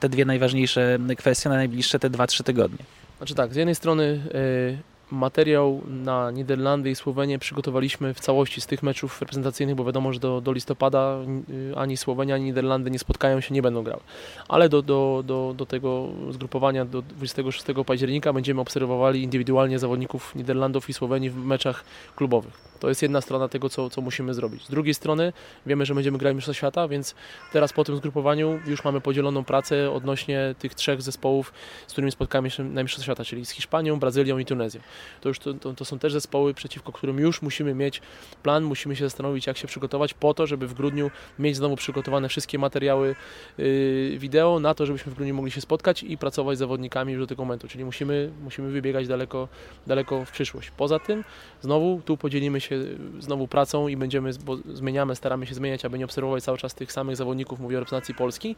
[0.00, 2.84] te dwie najważniejsze kwestie na najbliższe te dwa, trzy tygodnie.
[3.18, 8.66] Znaczy tak, z jednej strony yy materiał na Niderlandy i Słowenię przygotowaliśmy w całości z
[8.66, 11.18] tych meczów reprezentacyjnych, bo wiadomo, że do, do listopada
[11.50, 14.02] y, ani Słowenia, ani Niderlandy nie spotkają się, nie będą grały.
[14.48, 20.88] Ale do, do, do, do tego zgrupowania do 26 października będziemy obserwowali indywidualnie zawodników Niderlandów
[20.88, 21.84] i Słowenii w meczach
[22.16, 22.70] klubowych.
[22.80, 24.66] To jest jedna strona tego, co, co musimy zrobić.
[24.66, 25.32] Z drugiej strony
[25.66, 27.14] wiemy, że będziemy grać Mistrzostwa Świata, więc
[27.52, 31.52] teraz po tym zgrupowaniu już mamy podzieloną pracę odnośnie tych trzech zespołów,
[31.86, 34.80] z którymi spotkamy się na Mistrzostwa Świata, czyli z Hiszpanią, Brazylią i Tunezją
[35.20, 38.02] to już to, to, to, są też zespoły, przeciwko którym już musimy mieć
[38.42, 42.28] plan, musimy się zastanowić, jak się przygotować po to, żeby w grudniu mieć znowu przygotowane
[42.28, 43.14] wszystkie materiały
[43.58, 47.22] yy, wideo na to, żebyśmy w grudniu mogli się spotkać i pracować z zawodnikami już
[47.22, 49.48] do tego momentu, czyli musimy, musimy wybiegać daleko,
[49.86, 50.70] daleko w przyszłość.
[50.76, 51.24] Poza tym
[51.62, 52.80] znowu tu podzielimy się
[53.18, 56.92] znowu pracą i będziemy, bo zmieniamy, staramy się zmieniać, aby nie obserwować cały czas tych
[56.92, 58.56] samych zawodników, mówię o reprezentacji Polski,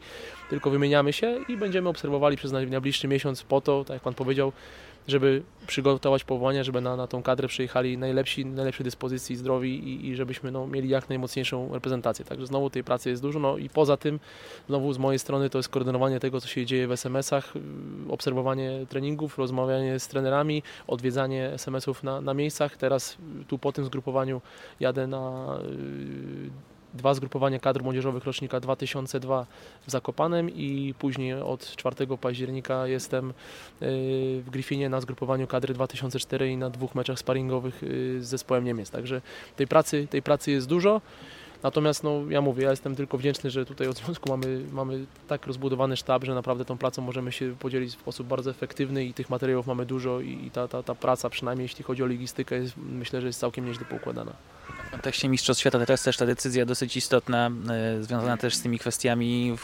[0.49, 4.51] tylko wymieniamy się i będziemy obserwowali przez najbliższy miesiąc po to, tak jak Pan powiedział,
[5.07, 10.15] żeby przygotować powołania, żeby na, na tą kadrę przyjechali najlepsi, najlepszej dyspozycji, zdrowi i, i
[10.15, 12.25] żebyśmy no, mieli jak najmocniejszą reprezentację.
[12.25, 13.39] Także znowu tej pracy jest dużo.
[13.39, 14.19] No i poza tym,
[14.67, 17.53] znowu z mojej strony to jest koordynowanie tego, co się dzieje w SMS-ach,
[18.09, 22.77] obserwowanie treningów, rozmawianie z trenerami, odwiedzanie SMS-ów na, na miejscach.
[22.77, 23.17] Teraz
[23.47, 24.41] tu po tym zgrupowaniu
[24.79, 25.57] jadę na
[26.93, 29.45] dwa zgrupowania kadr młodzieżowych rocznika 2002
[29.87, 33.33] w Zakopanem i później od 4 października jestem y,
[34.45, 38.89] w Griffinie na zgrupowaniu kadry 2004 i na dwóch meczach sparingowych y, z zespołem Niemiec.
[38.89, 39.21] Także
[39.55, 41.01] tej pracy, tej pracy jest dużo.
[41.63, 45.47] Natomiast no, ja mówię, ja jestem tylko wdzięczny, że tutaj od związku mamy, mamy tak
[45.47, 49.29] rozbudowany sztab, że naprawdę tą pracą możemy się podzielić w sposób bardzo efektywny i tych
[49.29, 53.21] materiałów mamy dużo i, ta, ta, ta praca, przynajmniej jeśli chodzi o logistykę, jest, myślę,
[53.21, 54.33] że jest całkiem nieźle poukładana.
[54.93, 58.79] Kontekście Mistrzostw Świata to jest też ta decyzja dosyć istotna, e, związana też z tymi
[58.79, 59.55] kwestiami,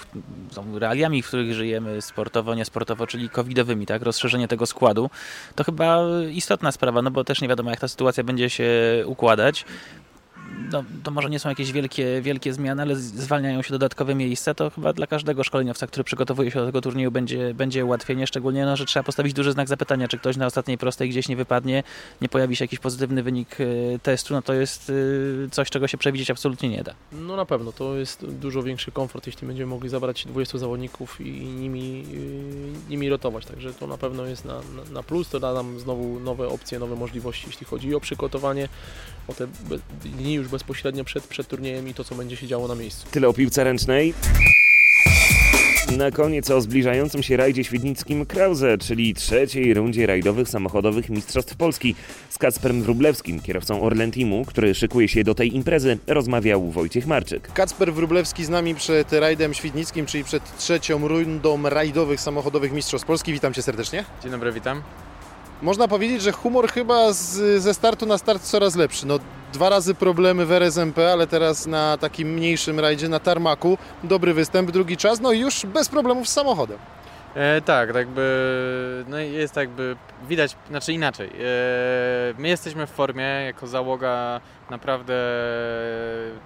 [0.74, 4.02] realiami, w których żyjemy, sportowo, niesportowo, czyli covidowymi, tak?
[4.02, 5.10] Rozszerzenie tego składu.
[5.56, 6.00] To chyba
[6.32, 8.70] istotna sprawa, no bo też nie wiadomo, jak ta sytuacja będzie się
[9.06, 9.66] układać
[10.72, 14.70] no, to może nie są jakieś wielkie, wielkie zmiany, ale zwalniają się dodatkowe miejsca, to
[14.70, 18.78] chyba dla każdego szkoleniowca, który przygotowuje się do tego turnieju będzie, będzie ułatwienie, szczególnie, no,
[18.78, 21.84] że trzeba postawić duży znak zapytania, czy ktoś na ostatniej prostej gdzieś nie wypadnie,
[22.22, 23.66] nie pojawi się jakiś pozytywny wynik e,
[24.00, 24.92] testu, no to jest
[25.46, 26.94] e, coś, czego się przewidzieć absolutnie nie da.
[27.12, 31.32] No na pewno, to jest dużo większy komfort, jeśli będziemy mogli zabrać 20 zawodników i
[31.42, 32.06] nimi,
[32.88, 36.20] e, nimi rotować, także to na pewno jest na, na plus, to da nam znowu
[36.20, 38.70] nowe opcje, nowe możliwości, jeśli chodzi o przygotowanie,
[39.30, 39.48] o te
[40.04, 43.08] dni już bezpośrednio przed, przed turniejem i to, co będzie się działo na miejscu.
[43.12, 44.14] Tyle o piłce ręcznej.
[45.98, 51.96] Na koniec o zbliżającym się rajdzie świdnickim Krause, czyli trzeciej rundzie rajdowych samochodowych Mistrzostw Polski.
[52.30, 57.54] Z Kacperem Wrublewskim, kierowcą Orlen Teamu, który szykuje się do tej imprezy, rozmawiał Wojciech Marczyk.
[57.54, 63.34] Kacper Wrublewski z nami przed rajdem świdnickim, czyli przed trzecią rundą rajdowych samochodowych Mistrzostw Polski.
[63.34, 64.06] Witam Cię serdecznie.
[64.24, 64.82] Dzień dobry, witam.
[65.62, 69.08] Można powiedzieć, że humor chyba z, ze startu na start coraz lepszy.
[69.08, 69.20] No,
[69.54, 74.72] dwa razy problemy w RSMP, ale teraz na takim mniejszym rajdzie na tarmaku dobry występ,
[74.72, 76.78] drugi czas, no i już bez problemów z samochodem.
[77.36, 79.96] E, tak, tak jakby, no jest jakby
[80.28, 81.28] widać, znaczy inaczej.
[81.28, 81.34] E,
[82.38, 85.14] my jesteśmy w formie jako załoga naprawdę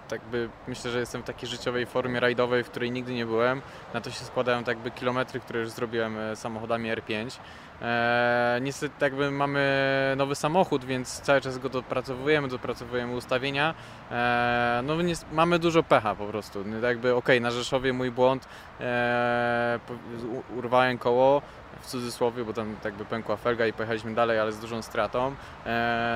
[0.09, 3.61] tak by myślę, że jestem w takiej życiowej formie rajdowej, w której nigdy nie byłem.
[3.93, 7.37] Na to się składają tak by kilometry, które już zrobiłem e, samochodami R5.
[7.81, 13.73] E, niestety jakby mamy nowy samochód, więc cały czas go dopracowujemy, dopracowujemy ustawienia.
[14.11, 14.93] E, no
[15.31, 16.63] mamy dużo pecha po prostu.
[16.83, 18.47] Jakby okej, okay, na Rzeszowie mój błąd,
[18.79, 19.79] e,
[20.57, 21.41] urwałem koło,
[21.81, 25.35] w cudzysłowie, bo tam jakby pękła felga i pojechaliśmy dalej, ale z dużą stratą.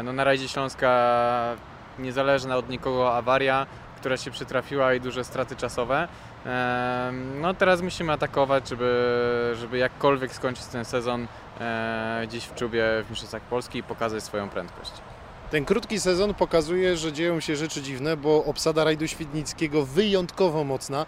[0.04, 1.56] No na rajdzie Śląska
[2.00, 3.68] niezależna od nikogo awaria,
[3.98, 6.08] która się przytrafiła i duże straty czasowe.
[7.42, 11.28] No teraz musimy atakować, żeby, żeby jakkolwiek skończyć ten sezon
[11.60, 14.92] e, gdzieś w czubie w Mistrzostwach Polski i pokazać swoją prędkość.
[15.52, 21.06] Ten krótki sezon pokazuje, że dzieją się rzeczy dziwne, bo obsada rajdu świdnickiego wyjątkowo mocna,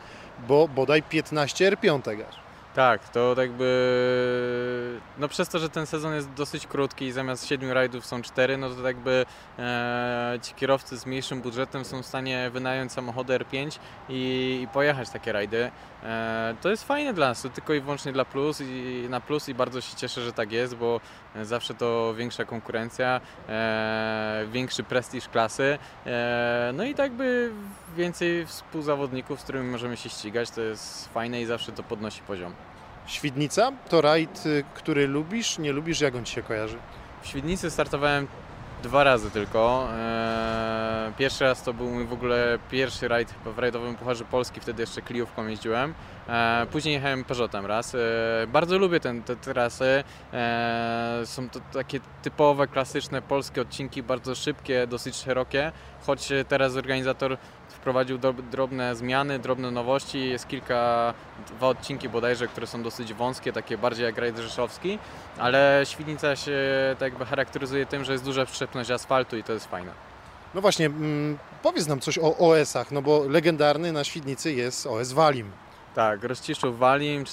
[0.47, 2.48] bo bodaj 15 R5 aż.
[2.75, 7.71] Tak, to jakby, no przez to, że ten sezon jest dosyć krótki i zamiast 7
[7.71, 9.25] rajdów są 4, no to jakby
[9.60, 13.79] e, ci kierowcy z mniejszym budżetem są w stanie wynająć samochody R5
[14.10, 15.71] i, i pojechać takie rajdy.
[16.03, 19.49] E, to jest fajne dla nas, to tylko i wyłącznie dla plus i na plus
[19.49, 21.01] i bardzo się cieszę, że tak jest, bo
[21.43, 27.51] zawsze to większa konkurencja, e, większy prestiż klasy, e, no i tak by
[27.97, 32.53] więcej współzawodników, z którymi możemy się ścigać, to jest fajne i zawsze to podnosi poziom.
[33.10, 36.78] Świdnica to rajd, y, który lubisz, nie lubisz, jak on Ci się kojarzy?
[37.22, 38.28] W Świdnicy startowałem
[38.84, 39.88] dwa razy tylko.
[39.91, 44.84] Eee, Pierwszy raz to był mój w ogóle pierwszy rajd w rajdowym Pucharze Polski, wtedy
[44.84, 45.93] jeszcze kliówką jeździłem.
[46.30, 47.95] Eee, Później jechałem Peugeotem raz.
[47.95, 50.04] Eee, Bardzo lubię ten, te trasy.
[51.26, 55.72] Są to takie typowe, klasyczne polskie odcinki, bardzo szybkie, dosyć szerokie,
[56.06, 57.38] choć teraz organizator
[57.89, 58.19] wprowadził
[58.52, 60.30] drobne zmiany, drobne nowości.
[60.30, 61.13] Jest kilka,
[61.47, 64.99] dwa odcinki bodajże, które są dosyć wąskie, takie bardziej jak rajd rzeszowski,
[65.38, 66.56] ale Świdnica się
[66.99, 69.91] tak jakby charakteryzuje tym, że jest duża przyczepność asfaltu i to jest fajne.
[70.54, 75.12] No właśnie, mm, powiedz nam coś o OS-ach, no bo legendarny na Świdnicy jest OS
[75.12, 75.52] Walim.
[75.99, 77.23] Tak, Rozciszów Walim,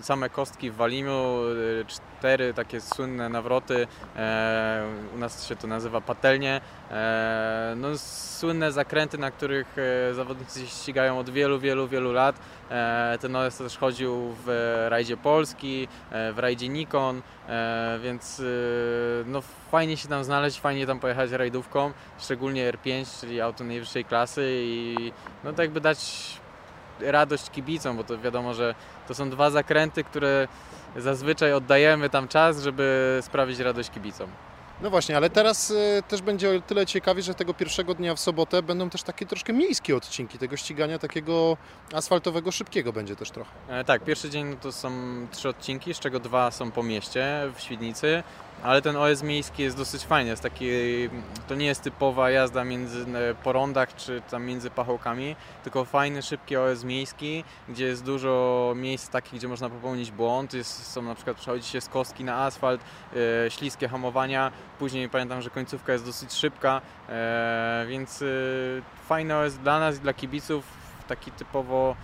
[0.00, 1.40] same kostki w Walimu,
[1.80, 4.84] y, cztery takie słynne nawroty, e,
[5.14, 6.60] u nas się to nazywa patelnie.
[6.90, 7.88] E, no,
[8.38, 12.38] słynne zakręty, na których e, zawodnicy się ścigają od wielu, wielu, wielu lat.
[12.70, 19.24] E, ten OS też chodził w rajdzie Polski, e, w rajdzie Nikon, e, więc y,
[19.26, 24.42] no, fajnie się tam znaleźć, fajnie tam pojechać rajdówką, szczególnie R5, czyli auto najwyższej klasy
[24.62, 25.12] i
[25.44, 26.38] no tak jakby dać
[27.00, 28.74] radość kibicom, bo to wiadomo, że
[29.08, 30.48] to są dwa zakręty, które
[30.96, 34.30] zazwyczaj oddajemy tam czas, żeby sprawić radość kibicom.
[34.82, 38.20] No właśnie, ale teraz y, też będzie o tyle ciekawie, że tego pierwszego dnia w
[38.20, 41.56] sobotę będą też takie troszkę miejskie odcinki tego ścigania, takiego
[41.94, 43.50] asfaltowego, szybkiego będzie też trochę.
[43.68, 44.90] E, tak, pierwszy dzień no to są
[45.30, 48.22] trzy odcinki, z czego dwa są po mieście w Świdnicy,
[48.62, 50.68] ale ten OS miejski jest dosyć fajny, jest taki,
[51.48, 56.22] to nie jest typowa jazda między e, po rondach czy tam między pachołkami, tylko fajny,
[56.22, 61.14] szybki OS miejski, gdzie jest dużo miejsc takich, gdzie można popełnić błąd, jest, są na
[61.14, 62.80] przykład przechodzi się z kostki na asfalt,
[63.46, 68.26] e, śliskie hamowania, później pamiętam, że końcówka jest dosyć szybka, e, więc e,
[69.08, 70.64] fajny OS dla nas i dla kibiców,
[71.08, 71.96] taki typowo,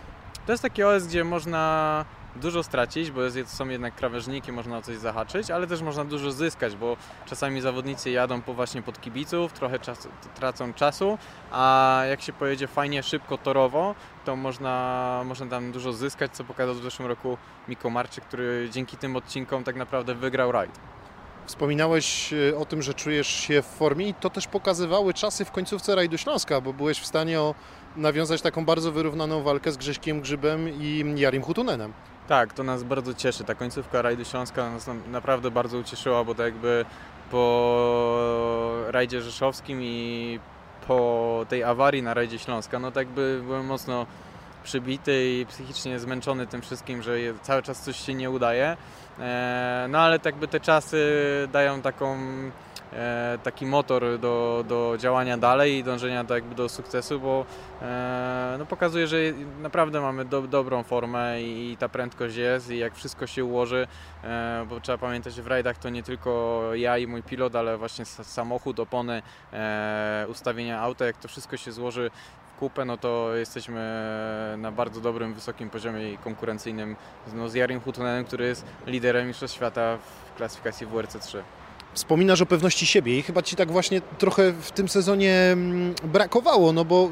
[0.46, 2.04] to jest taki OS, gdzie można
[2.36, 6.76] dużo stracić, bo są jednak krawężniki, można o coś zahaczyć, ale też można dużo zyskać,
[6.76, 11.18] bo czasami zawodnicy jadą po właśnie pod kibiców, trochę czasu, tracą czasu,
[11.52, 13.94] a jak się pojedzie fajnie, szybko, torowo,
[14.24, 18.96] to można, można tam dużo zyskać, co pokazał w zeszłym roku Miko Marczyk, który dzięki
[18.96, 20.80] tym odcinkom tak naprawdę wygrał rajd.
[21.46, 25.50] Wspominałeś y, o tym, że czujesz się w formie i to też pokazywały czasy w
[25.50, 27.54] końcówce rajdu Śląska, bo byłeś w stanie o,
[27.96, 31.92] nawiązać taką bardzo wyrównaną walkę z Grześkiem Grzybem i Jarim Hutunenem.
[32.28, 33.44] Tak, to nas bardzo cieszy.
[33.44, 36.84] Ta końcówka rajdu Śląska nas naprawdę bardzo ucieszyła, bo tak jakby
[37.30, 40.40] po rajdzie rzeszowskim i
[40.88, 44.06] po tej awarii na rajdzie Śląska, no tak jakby byłem mocno
[44.64, 48.76] przybity i psychicznie zmęczony tym wszystkim, że cały czas coś się nie udaje.
[49.18, 51.08] E, No ale tak by te czasy
[51.52, 52.16] dają taką,
[53.42, 57.46] taki motor do, do działania dalej i dążenia do, jakby do sukcesu, bo
[57.82, 59.16] e, no pokazuje, że
[59.62, 63.86] naprawdę mamy do, dobrą formę i, i ta prędkość jest i jak wszystko się ułoży,
[64.24, 67.78] e, bo trzeba pamiętać, że w rajdach to nie tylko ja i mój pilot, ale
[67.78, 72.10] właśnie samochód, opony, e, ustawienia auta, jak to wszystko się złoży
[72.58, 73.80] kupę, no to jesteśmy
[74.58, 76.96] na bardzo dobrym, wysokim poziomie konkurencyjnym
[77.32, 81.42] no, z Jarim Hutunenem, który jest liderem Mistrzostw Świata w klasyfikacji WRC3.
[81.94, 86.72] Wspominasz o pewności siebie i chyba Ci tak właśnie trochę w tym sezonie mm, brakowało,
[86.72, 87.10] no bo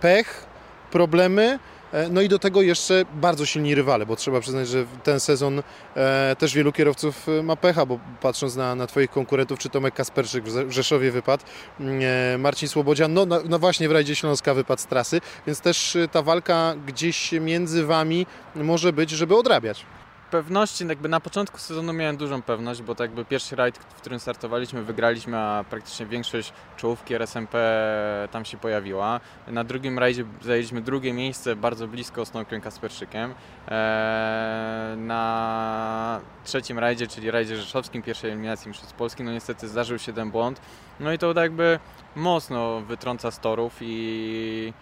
[0.00, 0.46] pech,
[0.90, 1.58] problemy,
[1.92, 5.62] e, no i do tego jeszcze bardzo silni rywale, bo trzeba przyznać, że ten sezon
[5.96, 9.94] e, też wielu kierowców e, ma pecha, bo patrząc na, na Twoich konkurentów, czy Tomek
[9.94, 11.44] Kasperczyk w Ze- w Rzeszowie wypadł,
[11.80, 15.96] mm, Marcin Słobodzian, no, no, no właśnie w rajdzie Śląska wypadł z trasy, więc też
[16.12, 19.86] ta walka gdzieś między Wami może być, żeby odrabiać.
[20.34, 24.20] Pewności, jakby na początku sezonu miałem dużą pewność, bo tak jakby pierwszy rajd, w którym
[24.20, 27.58] startowaliśmy, wygraliśmy, a praktycznie większość czołówki RSMP
[28.30, 29.20] tam się pojawiła.
[29.48, 33.34] Na drugim rajdzie zajęliśmy drugie miejsce, bardzo blisko Snowkiem Kasperszykiem.
[33.68, 40.12] Eee, Na trzecim rajdzie, czyli rajdzie rzeszowskim, pierwszej eliminacji Mistrzostw Polski, no niestety zdarzył się
[40.12, 40.60] ten błąd.
[41.00, 41.78] No i to tak jakby
[42.16, 44.72] mocno wytrąca z torów i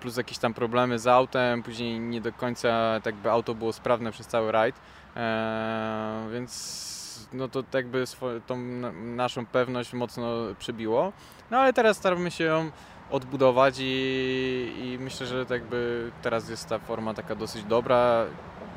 [0.00, 2.68] plus jakieś tam problemy z autem, później nie do końca
[3.02, 4.76] tak jakby auto było sprawne przez cały rajd,
[5.16, 6.94] e, więc
[7.32, 8.04] no to tak jakby
[8.46, 10.26] tą na- naszą pewność mocno
[10.58, 11.12] przybiło.
[11.50, 12.70] No ale teraz staramy się ją
[13.10, 18.24] odbudować i, i myślę, że tak jakby teraz jest ta forma taka dosyć dobra.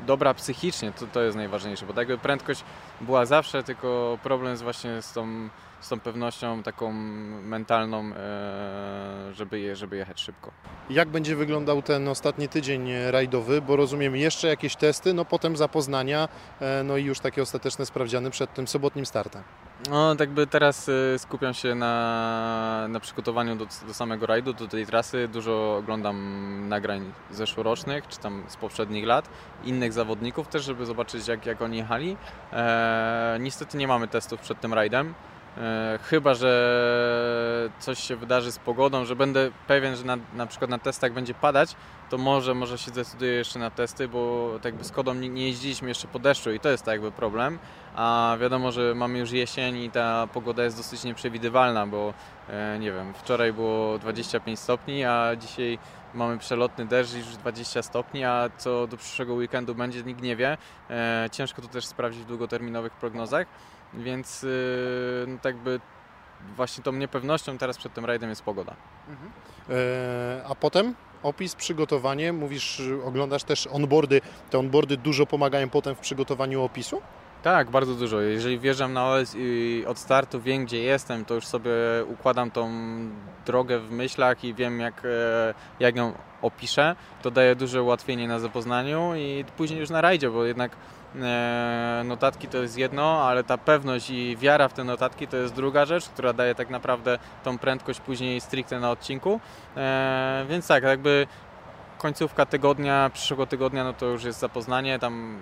[0.06, 2.64] dobra psychicznie, to, to jest najważniejsze, bo tak prędkość
[3.00, 5.48] była zawsze, tylko problem jest właśnie z tą,
[5.80, 6.92] z tą pewnością taką
[7.42, 10.50] mentalną, e, żeby, je, żeby jechać szybko.
[10.90, 16.28] Jak będzie wyglądał ten ostatni tydzień rajdowy, bo rozumiem jeszcze jakieś testy, no potem zapoznania,
[16.60, 19.42] e, no i już takie ostateczne sprawdziany przed tym sobotnim startem.
[19.90, 24.86] No, tak by teraz skupiam się na, na przygotowaniu do, do samego rajdu, do tej
[24.86, 25.28] trasy.
[25.28, 29.28] Dużo oglądam nagrań zeszłorocznych, czy tam z poprzednich lat,
[29.64, 32.16] innych zawodników też, żeby zobaczyć jak, jak oni jechali.
[32.52, 35.14] E, niestety nie mamy testów przed tym rajdem.
[35.58, 40.70] E, chyba, że coś się wydarzy z pogodą, że będę pewien, że na, na przykład
[40.70, 41.76] na testach będzie padać,
[42.10, 45.88] to może, może się zdecyduję jeszcze na testy, bo tak jakby z Kodą nie, jeździliśmy
[45.88, 47.58] jeszcze po deszczu i to jest tak jakby problem,
[47.96, 52.14] a wiadomo, że mamy już jesień i ta pogoda jest dosyć nieprzewidywalna, bo
[52.48, 55.78] e, nie wiem, wczoraj było 25 stopni, a dzisiaj
[56.14, 60.56] mamy przelotny deszcz już 20 stopni, a co do przyszłego weekendu będzie, nikt nie wie.
[60.90, 63.46] E, ciężko to też sprawdzić w długoterminowych prognozach,
[63.94, 65.80] więc y, no, tak by
[66.56, 68.76] właśnie tą niepewnością teraz przed tym rajdem jest pogoda.
[69.70, 74.20] E, a potem opis, przygotowanie, mówisz, oglądasz też onboardy.
[74.50, 77.02] Te onboardy dużo pomagają potem w przygotowaniu opisu?
[77.42, 78.20] Tak, bardzo dużo.
[78.20, 81.70] Jeżeli wjeżdżam na OS i od startu wiem, gdzie jestem, to już sobie
[82.08, 82.70] układam tą
[83.46, 86.96] drogę w myślach i wiem, jak, e, jak ją opiszę.
[87.22, 90.76] To daje duże ułatwienie na zapoznaniu i później już na rajdzie, bo jednak
[92.04, 95.84] notatki to jest jedno, ale ta pewność i wiara w te notatki to jest druga
[95.84, 99.40] rzecz, która daje tak naprawdę tą prędkość później stricte na odcinku.
[99.76, 101.26] E, więc tak, jakby
[101.98, 104.98] końcówka tygodnia, przyszłego tygodnia, no to już jest zapoznanie.
[104.98, 105.38] Tam,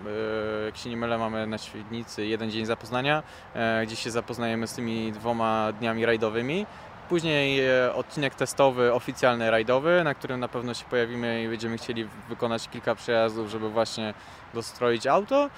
[0.62, 3.22] e, jak się nie mylę, mamy na Świdnicy jeden dzień zapoznania,
[3.54, 6.66] e, gdzie się zapoznajemy z tymi dwoma dniami rajdowymi.
[7.08, 12.08] Później e, odcinek testowy, oficjalny rajdowy, na którym na pewno się pojawimy i będziemy chcieli
[12.28, 14.14] wykonać kilka przejazdów, żeby właśnie
[14.56, 15.50] dostroić auto.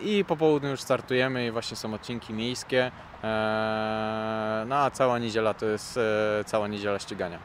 [0.00, 2.90] I po południu już startujemy i właśnie są odcinki miejskie.
[4.66, 5.98] No a cała niedziela to jest
[6.46, 7.38] cała niedziela ścigania.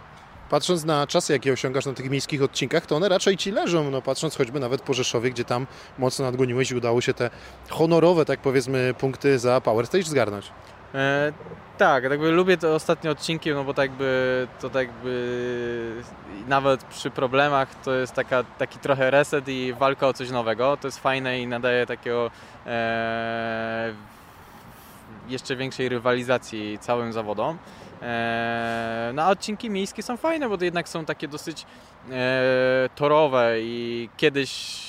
[0.50, 3.92] Patrząc na czasy, jakie osiągasz na tych miejskich odcinkach, to one raczej ci leżą.
[3.92, 5.68] No, patrząc choćby nawet po Rzeszowie, gdzie tam
[5.98, 7.30] mocno nadgoniłeś i udało się te
[7.70, 10.52] honorowe, tak powiedzmy, punkty za Power Stage zgarnąć.
[10.96, 11.34] E,
[11.78, 16.04] tak, jakby lubię te ostatnie odcinki, no bo tak by, to tak by
[16.48, 20.78] nawet przy problemach to jest taka, taki trochę reset i walka o coś nowego.
[20.78, 22.32] To jest fajne i nadaje takiego
[22.66, 23.94] e,
[25.28, 27.58] jeszcze większej rywalizacji całym zawodom.
[28.02, 31.66] E, no a odcinki miejskie są fajne, bo to jednak są takie dosyć
[32.12, 34.80] e, torowe i kiedyś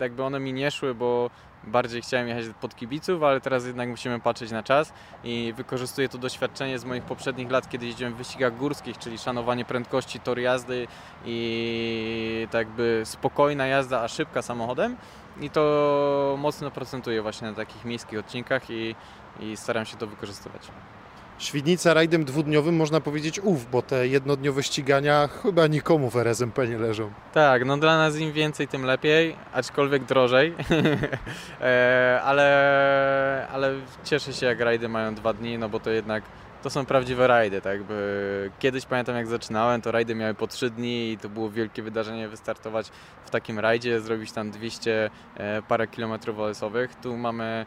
[0.00, 1.30] jakby one mi nie szły, bo
[1.66, 4.92] bardziej chciałem jechać pod kibiców, ale teraz jednak musimy patrzeć na czas
[5.24, 9.64] i wykorzystuję to doświadczenie z moich poprzednich lat, kiedy jeździłem w wyścigach górskich, czyli szanowanie
[9.64, 10.86] prędkości, tor jazdy
[11.24, 14.96] i tak jakby spokojna jazda, a szybka samochodem
[15.40, 18.94] i to mocno procentuje właśnie na takich miejskich odcinkach i,
[19.40, 20.62] i staram się to wykorzystywać.
[21.38, 26.78] Świdnica rajdem dwudniowym można powiedzieć ów, bo te jednodniowe ścigania chyba nikomu w RSMP nie
[26.78, 27.12] leżą.
[27.32, 30.54] Tak, no dla nas im więcej, tym lepiej, aczkolwiek drożej,
[31.60, 36.22] e, ale, ale cieszę się jak rajdy mają dwa dni, no bo to jednak
[36.62, 37.80] to są prawdziwe rajdy, tak
[38.58, 42.28] kiedyś pamiętam jak zaczynałem, to rajdy miały po 3 dni i to było wielkie wydarzenie
[42.28, 42.90] wystartować
[43.24, 46.94] w takim rajdzie, zrobić tam 200 e, parę kilometrów olesowych.
[46.94, 47.66] Tu mamy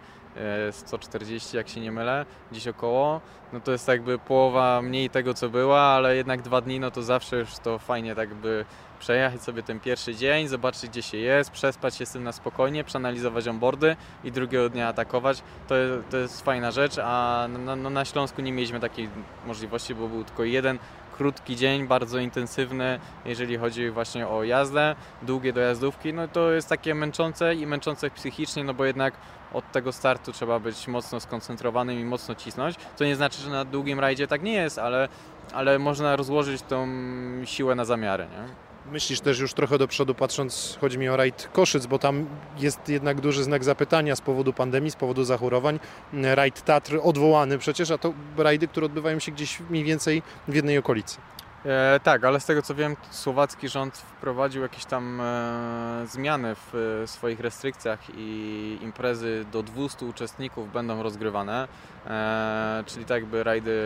[0.72, 3.22] 140 jak się nie mylę, gdzieś około,
[3.54, 7.04] no to jest jakby połowa mniej tego co była, ale jednak dwa dni no to
[7.04, 8.66] zawsze już to fajnie tak by
[9.00, 12.84] przejechać sobie ten pierwszy dzień, zobaczyć gdzie się jest, przespać się z tym na spokojnie,
[12.84, 15.44] przeanalizować onboardy i drugiego dnia atakować.
[15.68, 15.76] To,
[16.10, 19.10] to jest fajna rzecz, a na, no, na Śląsku nie mieliśmy takiej
[19.46, 20.80] możliwości, bo był tylko jeden
[21.18, 26.96] krótki dzień, bardzo intensywny, jeżeli chodzi właśnie o jazdę, długie dojazdówki, no to jest takie
[26.96, 29.14] męczące i męczące psychicznie, no bo jednak
[29.54, 32.76] od tego startu trzeba być mocno skoncentrowanym i mocno cisnąć.
[32.98, 35.08] To nie znaczy, że na długim rajdzie tak nie jest, ale,
[35.54, 36.88] ale można rozłożyć tą
[37.46, 38.24] siłę na zamiary.
[38.24, 38.67] Nie?
[38.92, 42.26] Myślisz też już trochę do przodu, patrząc, chodzi mi o rajd Koszyc, bo tam
[42.58, 45.80] jest jednak duży znak zapytania z powodu pandemii, z powodu zachorowań.
[46.14, 50.78] Rajd Tatr odwołany przecież, a to rajdy, które odbywają się gdzieś mniej więcej w jednej
[50.78, 51.18] okolicy.
[51.66, 56.76] E, tak, ale z tego co wiem, słowacki rząd wprowadził jakieś tam e, zmiany w
[57.04, 61.68] e, swoich restrykcjach i imprezy do 200 uczestników będą rozgrywane,
[62.08, 63.82] e, czyli tak by rajdy,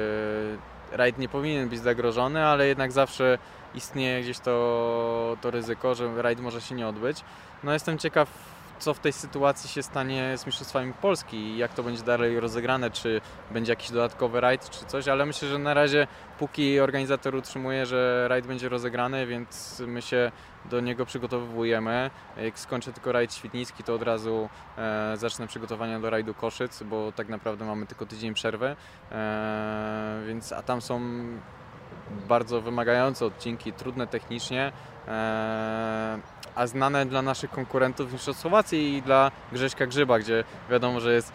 [0.92, 3.38] rajd nie powinien być zagrożony, ale jednak zawsze
[3.76, 7.24] istnieje gdzieś to, to ryzyko, że rajd może się nie odbyć.
[7.64, 11.84] No jestem ciekaw co w tej sytuacji się stanie z Mistrzostwami Polski i jak to
[11.84, 16.08] będzie dalej rozegrane, czy będzie jakiś dodatkowy rajd, czy coś, ale myślę, że na razie
[16.40, 20.32] póki organizator utrzymuje, że rajd będzie rozegrany, więc my się
[20.66, 22.10] do niego przygotowujemy.
[22.38, 27.12] Jak skończę tylko rajd świdnicki, to od razu e, zacznę przygotowania do rajdu Koszyc, bo
[27.12, 28.76] tak naprawdę mamy tylko tydzień przerwy,
[29.12, 31.02] e, więc a tam są
[32.28, 34.72] bardzo wymagające odcinki, trudne technicznie,
[35.08, 36.20] e,
[36.56, 41.34] a znane dla naszych konkurentów niż Słowacji i dla Grześka Grzyba, gdzie wiadomo, że jest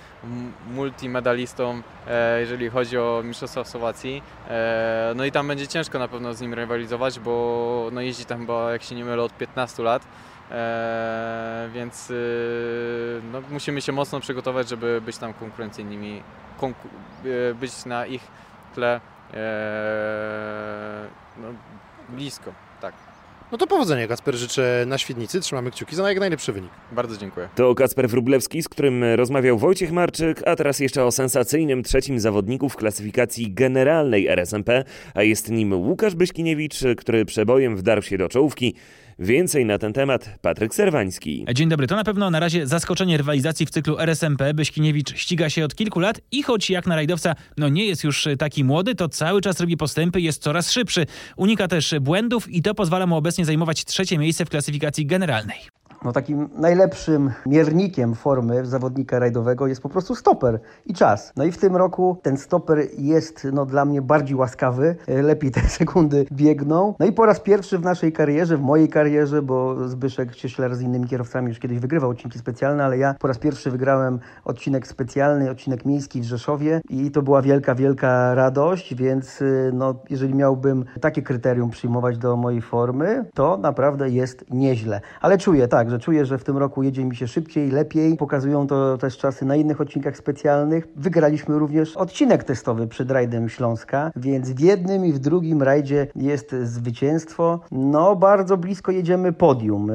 [0.70, 4.22] multimedalistą, e, jeżeli chodzi o Mistrzostwa Słowacji.
[4.48, 8.40] E, no i tam będzie ciężko na pewno z nim rywalizować, bo no jeździ tam
[8.40, 10.06] chyba, jak się nie mylę, od 15 lat.
[11.74, 12.12] Więc
[13.32, 16.22] no, musimy się mocno przygotować, żeby być tam konkurencyjnymi,
[16.60, 16.88] konku
[17.60, 18.22] być na ich
[18.74, 19.00] tle
[21.42, 21.48] no,
[22.08, 22.94] blisko, tak.
[23.52, 25.40] No to powodzenia Kasper życzę na Świdnicy.
[25.40, 26.70] Trzymamy kciuki za jak najlepszy wynik.
[26.92, 27.48] Bardzo dziękuję.
[27.54, 32.68] To Kasper Wrublewski, z którym rozmawiał Wojciech Marczyk, a teraz jeszcze o sensacyjnym trzecim zawodniku
[32.68, 38.74] w klasyfikacji generalnej RSMP, a jest nim Łukasz Byśkiniewicz, który przebojem wdarł się do czołówki.
[39.18, 41.46] Więcej na ten temat Patryk Serwański.
[41.54, 41.86] Dzień dobry.
[41.86, 44.54] To na pewno na razie zaskoczenie rywalizacji w cyklu RSMP.
[44.54, 48.28] Byśkiniewicz ściga się od kilku lat i choć jak na rajdowca no nie jest już
[48.38, 51.06] taki młody, to cały czas robi postępy, jest coraz szybszy.
[51.36, 55.58] Unika też błędów i to pozwala mu obecnie zajmować trzecie miejsce w klasyfikacji generalnej.
[56.06, 61.32] No takim najlepszym miernikiem formy zawodnika rajdowego jest po prostu stoper i czas.
[61.36, 65.60] No i w tym roku ten stoper jest no, dla mnie bardziej łaskawy, lepiej te
[65.78, 66.94] sekundy biegną.
[67.00, 70.80] No i po raz pierwszy w naszej karierze, w mojej karierze, bo Zbyszek Cieśler z
[70.80, 75.50] innymi kierowcami już kiedyś wygrywał odcinki specjalne, ale ja po raz pierwszy wygrałem odcinek specjalny,
[75.50, 79.42] odcinek miejski w Rzeszowie i to była wielka, wielka radość, więc
[79.72, 85.00] no, jeżeli miałbym takie kryterium przyjmować do mojej formy, to naprawdę jest nieźle.
[85.20, 88.16] Ale czuję tak, że czuję, że w tym roku jedzie mi się szybciej, lepiej.
[88.16, 90.88] Pokazują to też czasy na innych odcinkach specjalnych.
[90.96, 96.54] Wygraliśmy również odcinek testowy przed rajdem Śląska, więc w jednym i w drugim rajdzie jest
[96.62, 97.60] zwycięstwo.
[97.70, 99.90] No, bardzo blisko jedziemy podium.
[99.90, 99.94] E,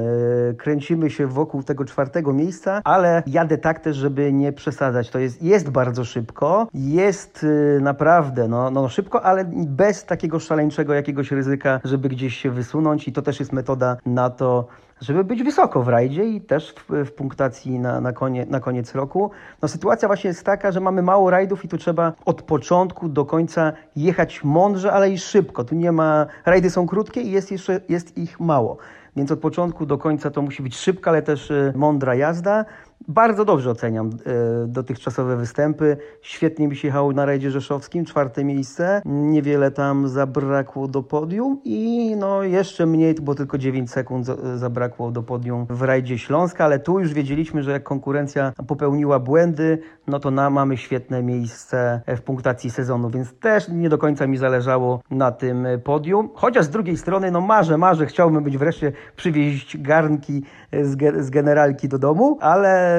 [0.54, 5.10] kręcimy się wokół tego czwartego miejsca, ale jadę tak też, żeby nie przesadzać.
[5.10, 7.46] To jest, jest bardzo szybko, jest
[7.78, 13.08] e, naprawdę no, no szybko, ale bez takiego szaleńczego jakiegoś ryzyka, żeby gdzieś się wysunąć
[13.08, 14.68] i to też jest metoda na to,
[15.02, 18.96] żeby być wysoko w rajdzie i też w, w punktacji na, na, konie, na koniec
[18.96, 19.32] roku.
[19.62, 23.26] No, sytuacja właśnie jest taka, że mamy mało rajdów i tu trzeba od początku do
[23.26, 25.64] końca jechać mądrze, ale i szybko.
[25.64, 28.78] Tu nie ma, rajdy są krótkie i jest, jeszcze, jest ich mało.
[29.16, 32.66] Więc od początku do końca to musi być szybka, ale też y, mądra jazda.
[33.08, 35.98] Bardzo dobrze oceniam e, dotychczasowe występy.
[36.22, 39.02] Świetnie mi się jechało na rajdzie rzeszowskim, czwarte miejsce.
[39.06, 45.24] Niewiele tam zabrakło do podium i no jeszcze mniej, bo tylko 9 sekund zabrakło do
[45.24, 50.32] podium w rajdzie Śląska, ale tu już wiedzieliśmy, że jak konkurencja popełniła błędy, no to
[50.32, 55.32] na, mamy świetne miejsce w punktacji sezonu, więc też nie do końca mi zależało na
[55.32, 56.30] tym podium.
[56.34, 60.44] Chociaż z drugiej strony, no marzę, marzę, chciałbym być wreszcie przywieźć garnki
[60.82, 62.91] z, ge z generalki do domu, ale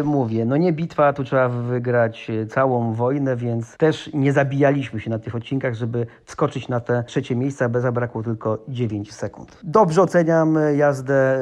[0.00, 5.00] y, mówię, no nie bitwa, tu trzeba wygrać y, całą wojnę, więc też nie zabijaliśmy
[5.00, 9.58] się na tych odcinkach, żeby wskoczyć na te trzecie miejsca, bez zabrakło tylko 9 sekund.
[9.62, 11.40] Dobrze oceniam y, jazdę,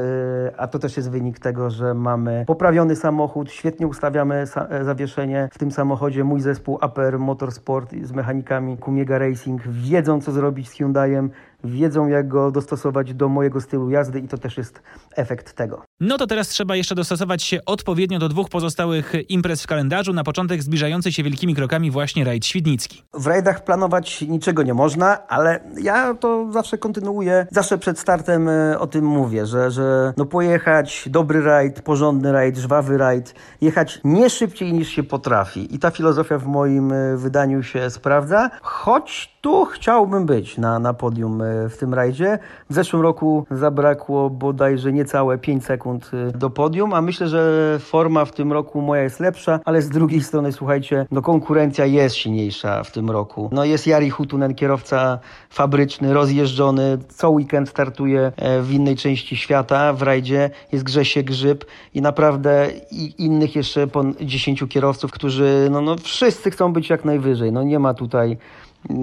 [0.57, 4.45] a to też jest wynik tego, że mamy poprawiony samochód, świetnie ustawiamy
[4.83, 6.25] zawieszenie w tym samochodzie.
[6.25, 11.31] Mój zespół APR Motorsport z mechanikami Kumiega Racing wiedzą, co zrobić z Hyundaiem,
[11.65, 14.83] wiedzą, jak go dostosować do mojego stylu jazdy i to też jest
[15.17, 15.83] efekt tego.
[16.01, 20.13] No to teraz trzeba jeszcze dostosować się odpowiednio do dwóch pozostałych imprez w kalendarzu.
[20.13, 23.03] Na początek zbliżający się wielkimi krokami właśnie rajd Świdnicki.
[23.15, 27.47] W rajdach planować niczego nie można, ale ja to zawsze kontynuuję.
[27.51, 32.57] Zawsze przed startem e, o tym mówię, że, że no pojechać dobry rajd, porządny rajd,
[32.57, 35.75] żwawy rajd, jechać nie szybciej niż się potrafi.
[35.75, 40.95] I ta filozofia w moim e, wydaniu się sprawdza, choć tu chciałbym być na, na
[40.95, 42.39] podium e, w tym rajdzie.
[42.71, 48.25] W zeszłym roku zabrakło bodajże niecałe 5 sekund e, do podium, a myślę, że forma
[48.25, 52.85] w tym roku moja jest lepsza, ale z drugiej strony, słuchajcie, no konkurencja jest silniejsza
[52.85, 53.49] w tym roku.
[53.53, 55.19] No jest Jari Hutunen, kierowca
[55.51, 61.65] fabryczny, rozjeżdżony, co weekend startuje e, w innej części świata w rajdzie, jest Grzesie Grzyb
[61.95, 67.05] i naprawdę i innych jeszcze po 10 kierowców, którzy, no, no wszyscy chcą być jak
[67.05, 67.53] najwyżej.
[67.53, 68.39] No nie ma tutaj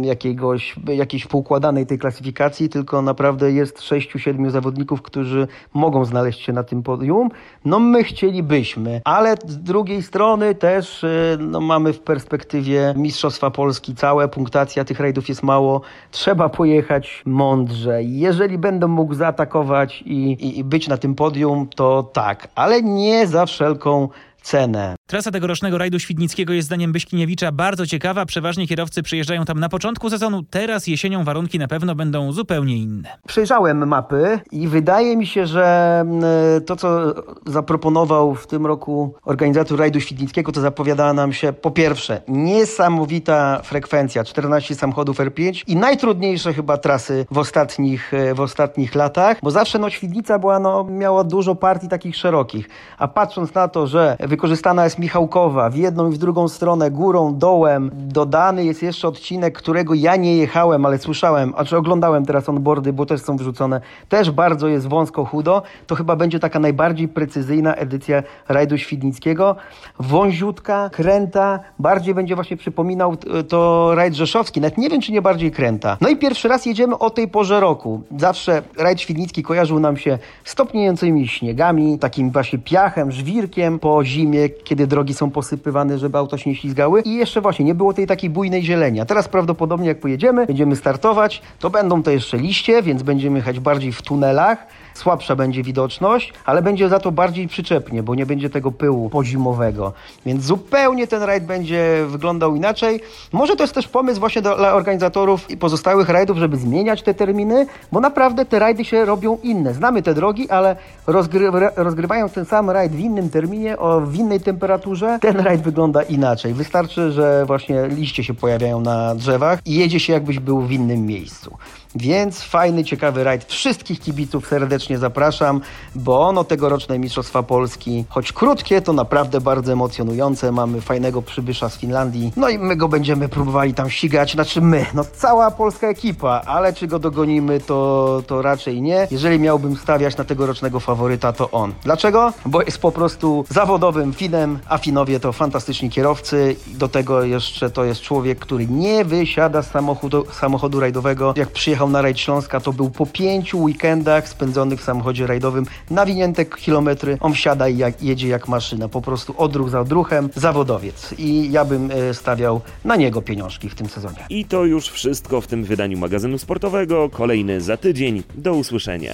[0.01, 6.53] jakiegoś, jakiejś poukładanej tej klasyfikacji, tylko naprawdę jest sześciu, siedmiu zawodników, którzy mogą znaleźć się
[6.53, 7.29] na tym podium.
[7.65, 13.95] No my chcielibyśmy, ale z drugiej strony też y, no, mamy w perspektywie Mistrzostwa Polski
[13.95, 15.81] całe, punktacja tych rajdów jest mało.
[16.11, 18.03] Trzeba pojechać mądrze.
[18.03, 23.27] Jeżeli będę mógł zaatakować i, i, i być na tym podium, to tak, ale nie
[23.27, 24.09] za wszelką
[24.45, 24.95] cenę.
[25.07, 28.25] Trasa tegorocznego rajdu Świdnickiego jest zdaniem Byśkiniewicza bardzo ciekawa.
[28.25, 30.43] Przeważnie kierowcy przyjeżdżają tam na początku sezonu.
[30.43, 33.17] Teraz jesienią warunki na pewno będą zupełnie inne.
[33.27, 36.23] Przejrzałem mapy i wydaje mi się, że mm,
[36.65, 37.13] to, co
[37.45, 44.23] zaproponował w tym roku organizator rajdu Świdnickiego, to zapowiadała nam się po pierwsze niesamowita frekwencja,
[44.23, 49.89] 14 samochodów R5 i najtrudniejsze chyba trasy w ostatnich, w ostatnich latach, bo zawsze no,
[49.89, 54.99] Świdnica była, no, miała dużo partii takich szerokich, a patrząc na to, że wykorzystana jest
[54.99, 57.91] Michałkowa w jedną i w drugą stronę, górą, dołem.
[57.93, 62.93] Dodany jest jeszcze odcinek, którego ja nie jechałem, ale słyszałem, a czy oglądałem teraz onboardy,
[62.93, 63.81] bo też są wrzucone.
[64.09, 65.61] Też bardzo jest wąsko, chudo.
[65.87, 69.55] To chyba będzie taka najbardziej precyzyjna edycja rajdu Świdnickiego.
[69.99, 73.15] Wąziutka, kręta, bardziej będzie właśnie przypominał
[73.49, 74.61] to rajd rzeszowski.
[74.61, 75.97] Nawet nie wiem, czy nie bardziej kręta.
[76.01, 78.01] No i pierwszy raz jedziemy o tej porze roku.
[78.17, 84.24] Zawsze rajd Świdnicki kojarzył nam się stopniejącymi śniegami, takim właśnie piachem, żwirkiem po zimie,
[84.63, 87.01] kiedy drogi są posypywane, żeby auto się nie ślizgały.
[87.01, 88.99] I jeszcze właśnie nie było tej takiej bujnej zieleni.
[88.99, 93.59] A teraz prawdopodobnie jak pojedziemy, będziemy startować, to będą to jeszcze liście, więc będziemy jechać
[93.59, 94.67] bardziej w tunelach.
[94.95, 99.93] Słabsza będzie widoczność, ale będzie za to bardziej przyczepnie, bo nie będzie tego pyłu pozimowego.
[100.25, 102.99] Więc zupełnie ten rajd będzie wyglądał inaczej.
[103.31, 107.65] Może to jest też pomysł właśnie dla organizatorów i pozostałych rajdów, żeby zmieniać te terminy,
[107.91, 109.73] bo naprawdę te rajdy się robią inne.
[109.73, 110.75] Znamy te drogi, ale
[111.07, 115.19] rozgry rozgrywają ten sam rajd w innym terminie, o, w innej temperaturze.
[115.21, 116.53] Ten rajd wygląda inaczej.
[116.53, 121.05] Wystarczy, że właśnie liście się pojawiają na drzewach i jedzie się jakbyś był w innym
[121.05, 121.57] miejscu.
[121.95, 123.45] Więc fajny, ciekawy rajd.
[123.45, 125.61] Wszystkich kibiców serdecznie zapraszam,
[125.95, 130.51] bo ono tegoroczne Mistrzostwa Polski, choć krótkie, to naprawdę bardzo emocjonujące.
[130.51, 132.31] Mamy fajnego przybysza z Finlandii.
[132.35, 134.31] No i my go będziemy próbowali tam ścigać.
[134.33, 139.07] Znaczy my, no cała polska ekipa, ale czy go dogonimy, to, to raczej nie.
[139.11, 141.73] Jeżeli miałbym stawiać na tegorocznego faworyta, to on.
[141.83, 142.33] Dlaczego?
[142.45, 146.55] Bo jest po prostu zawodowym Finem, a Finowie to fantastyczni kierowcy.
[146.67, 151.33] Do tego jeszcze to jest człowiek, który nie wysiada z samochodu, samochodu rajdowego.
[151.37, 156.45] Jak przyjechał na rajd Śląska, to był po pięciu weekendach spędzonych w samochodzie rajdowym, nawinięte
[156.45, 161.13] kilometry, on wsiada i jak, jedzie jak maszyna, po prostu odruch za odruchem, zawodowiec.
[161.17, 164.17] I ja bym e, stawiał na niego pieniążki w tym sezonie.
[164.29, 167.09] I to już wszystko w tym wydaniu magazynu sportowego.
[167.09, 168.23] Kolejny za tydzień.
[168.35, 169.13] Do usłyszenia.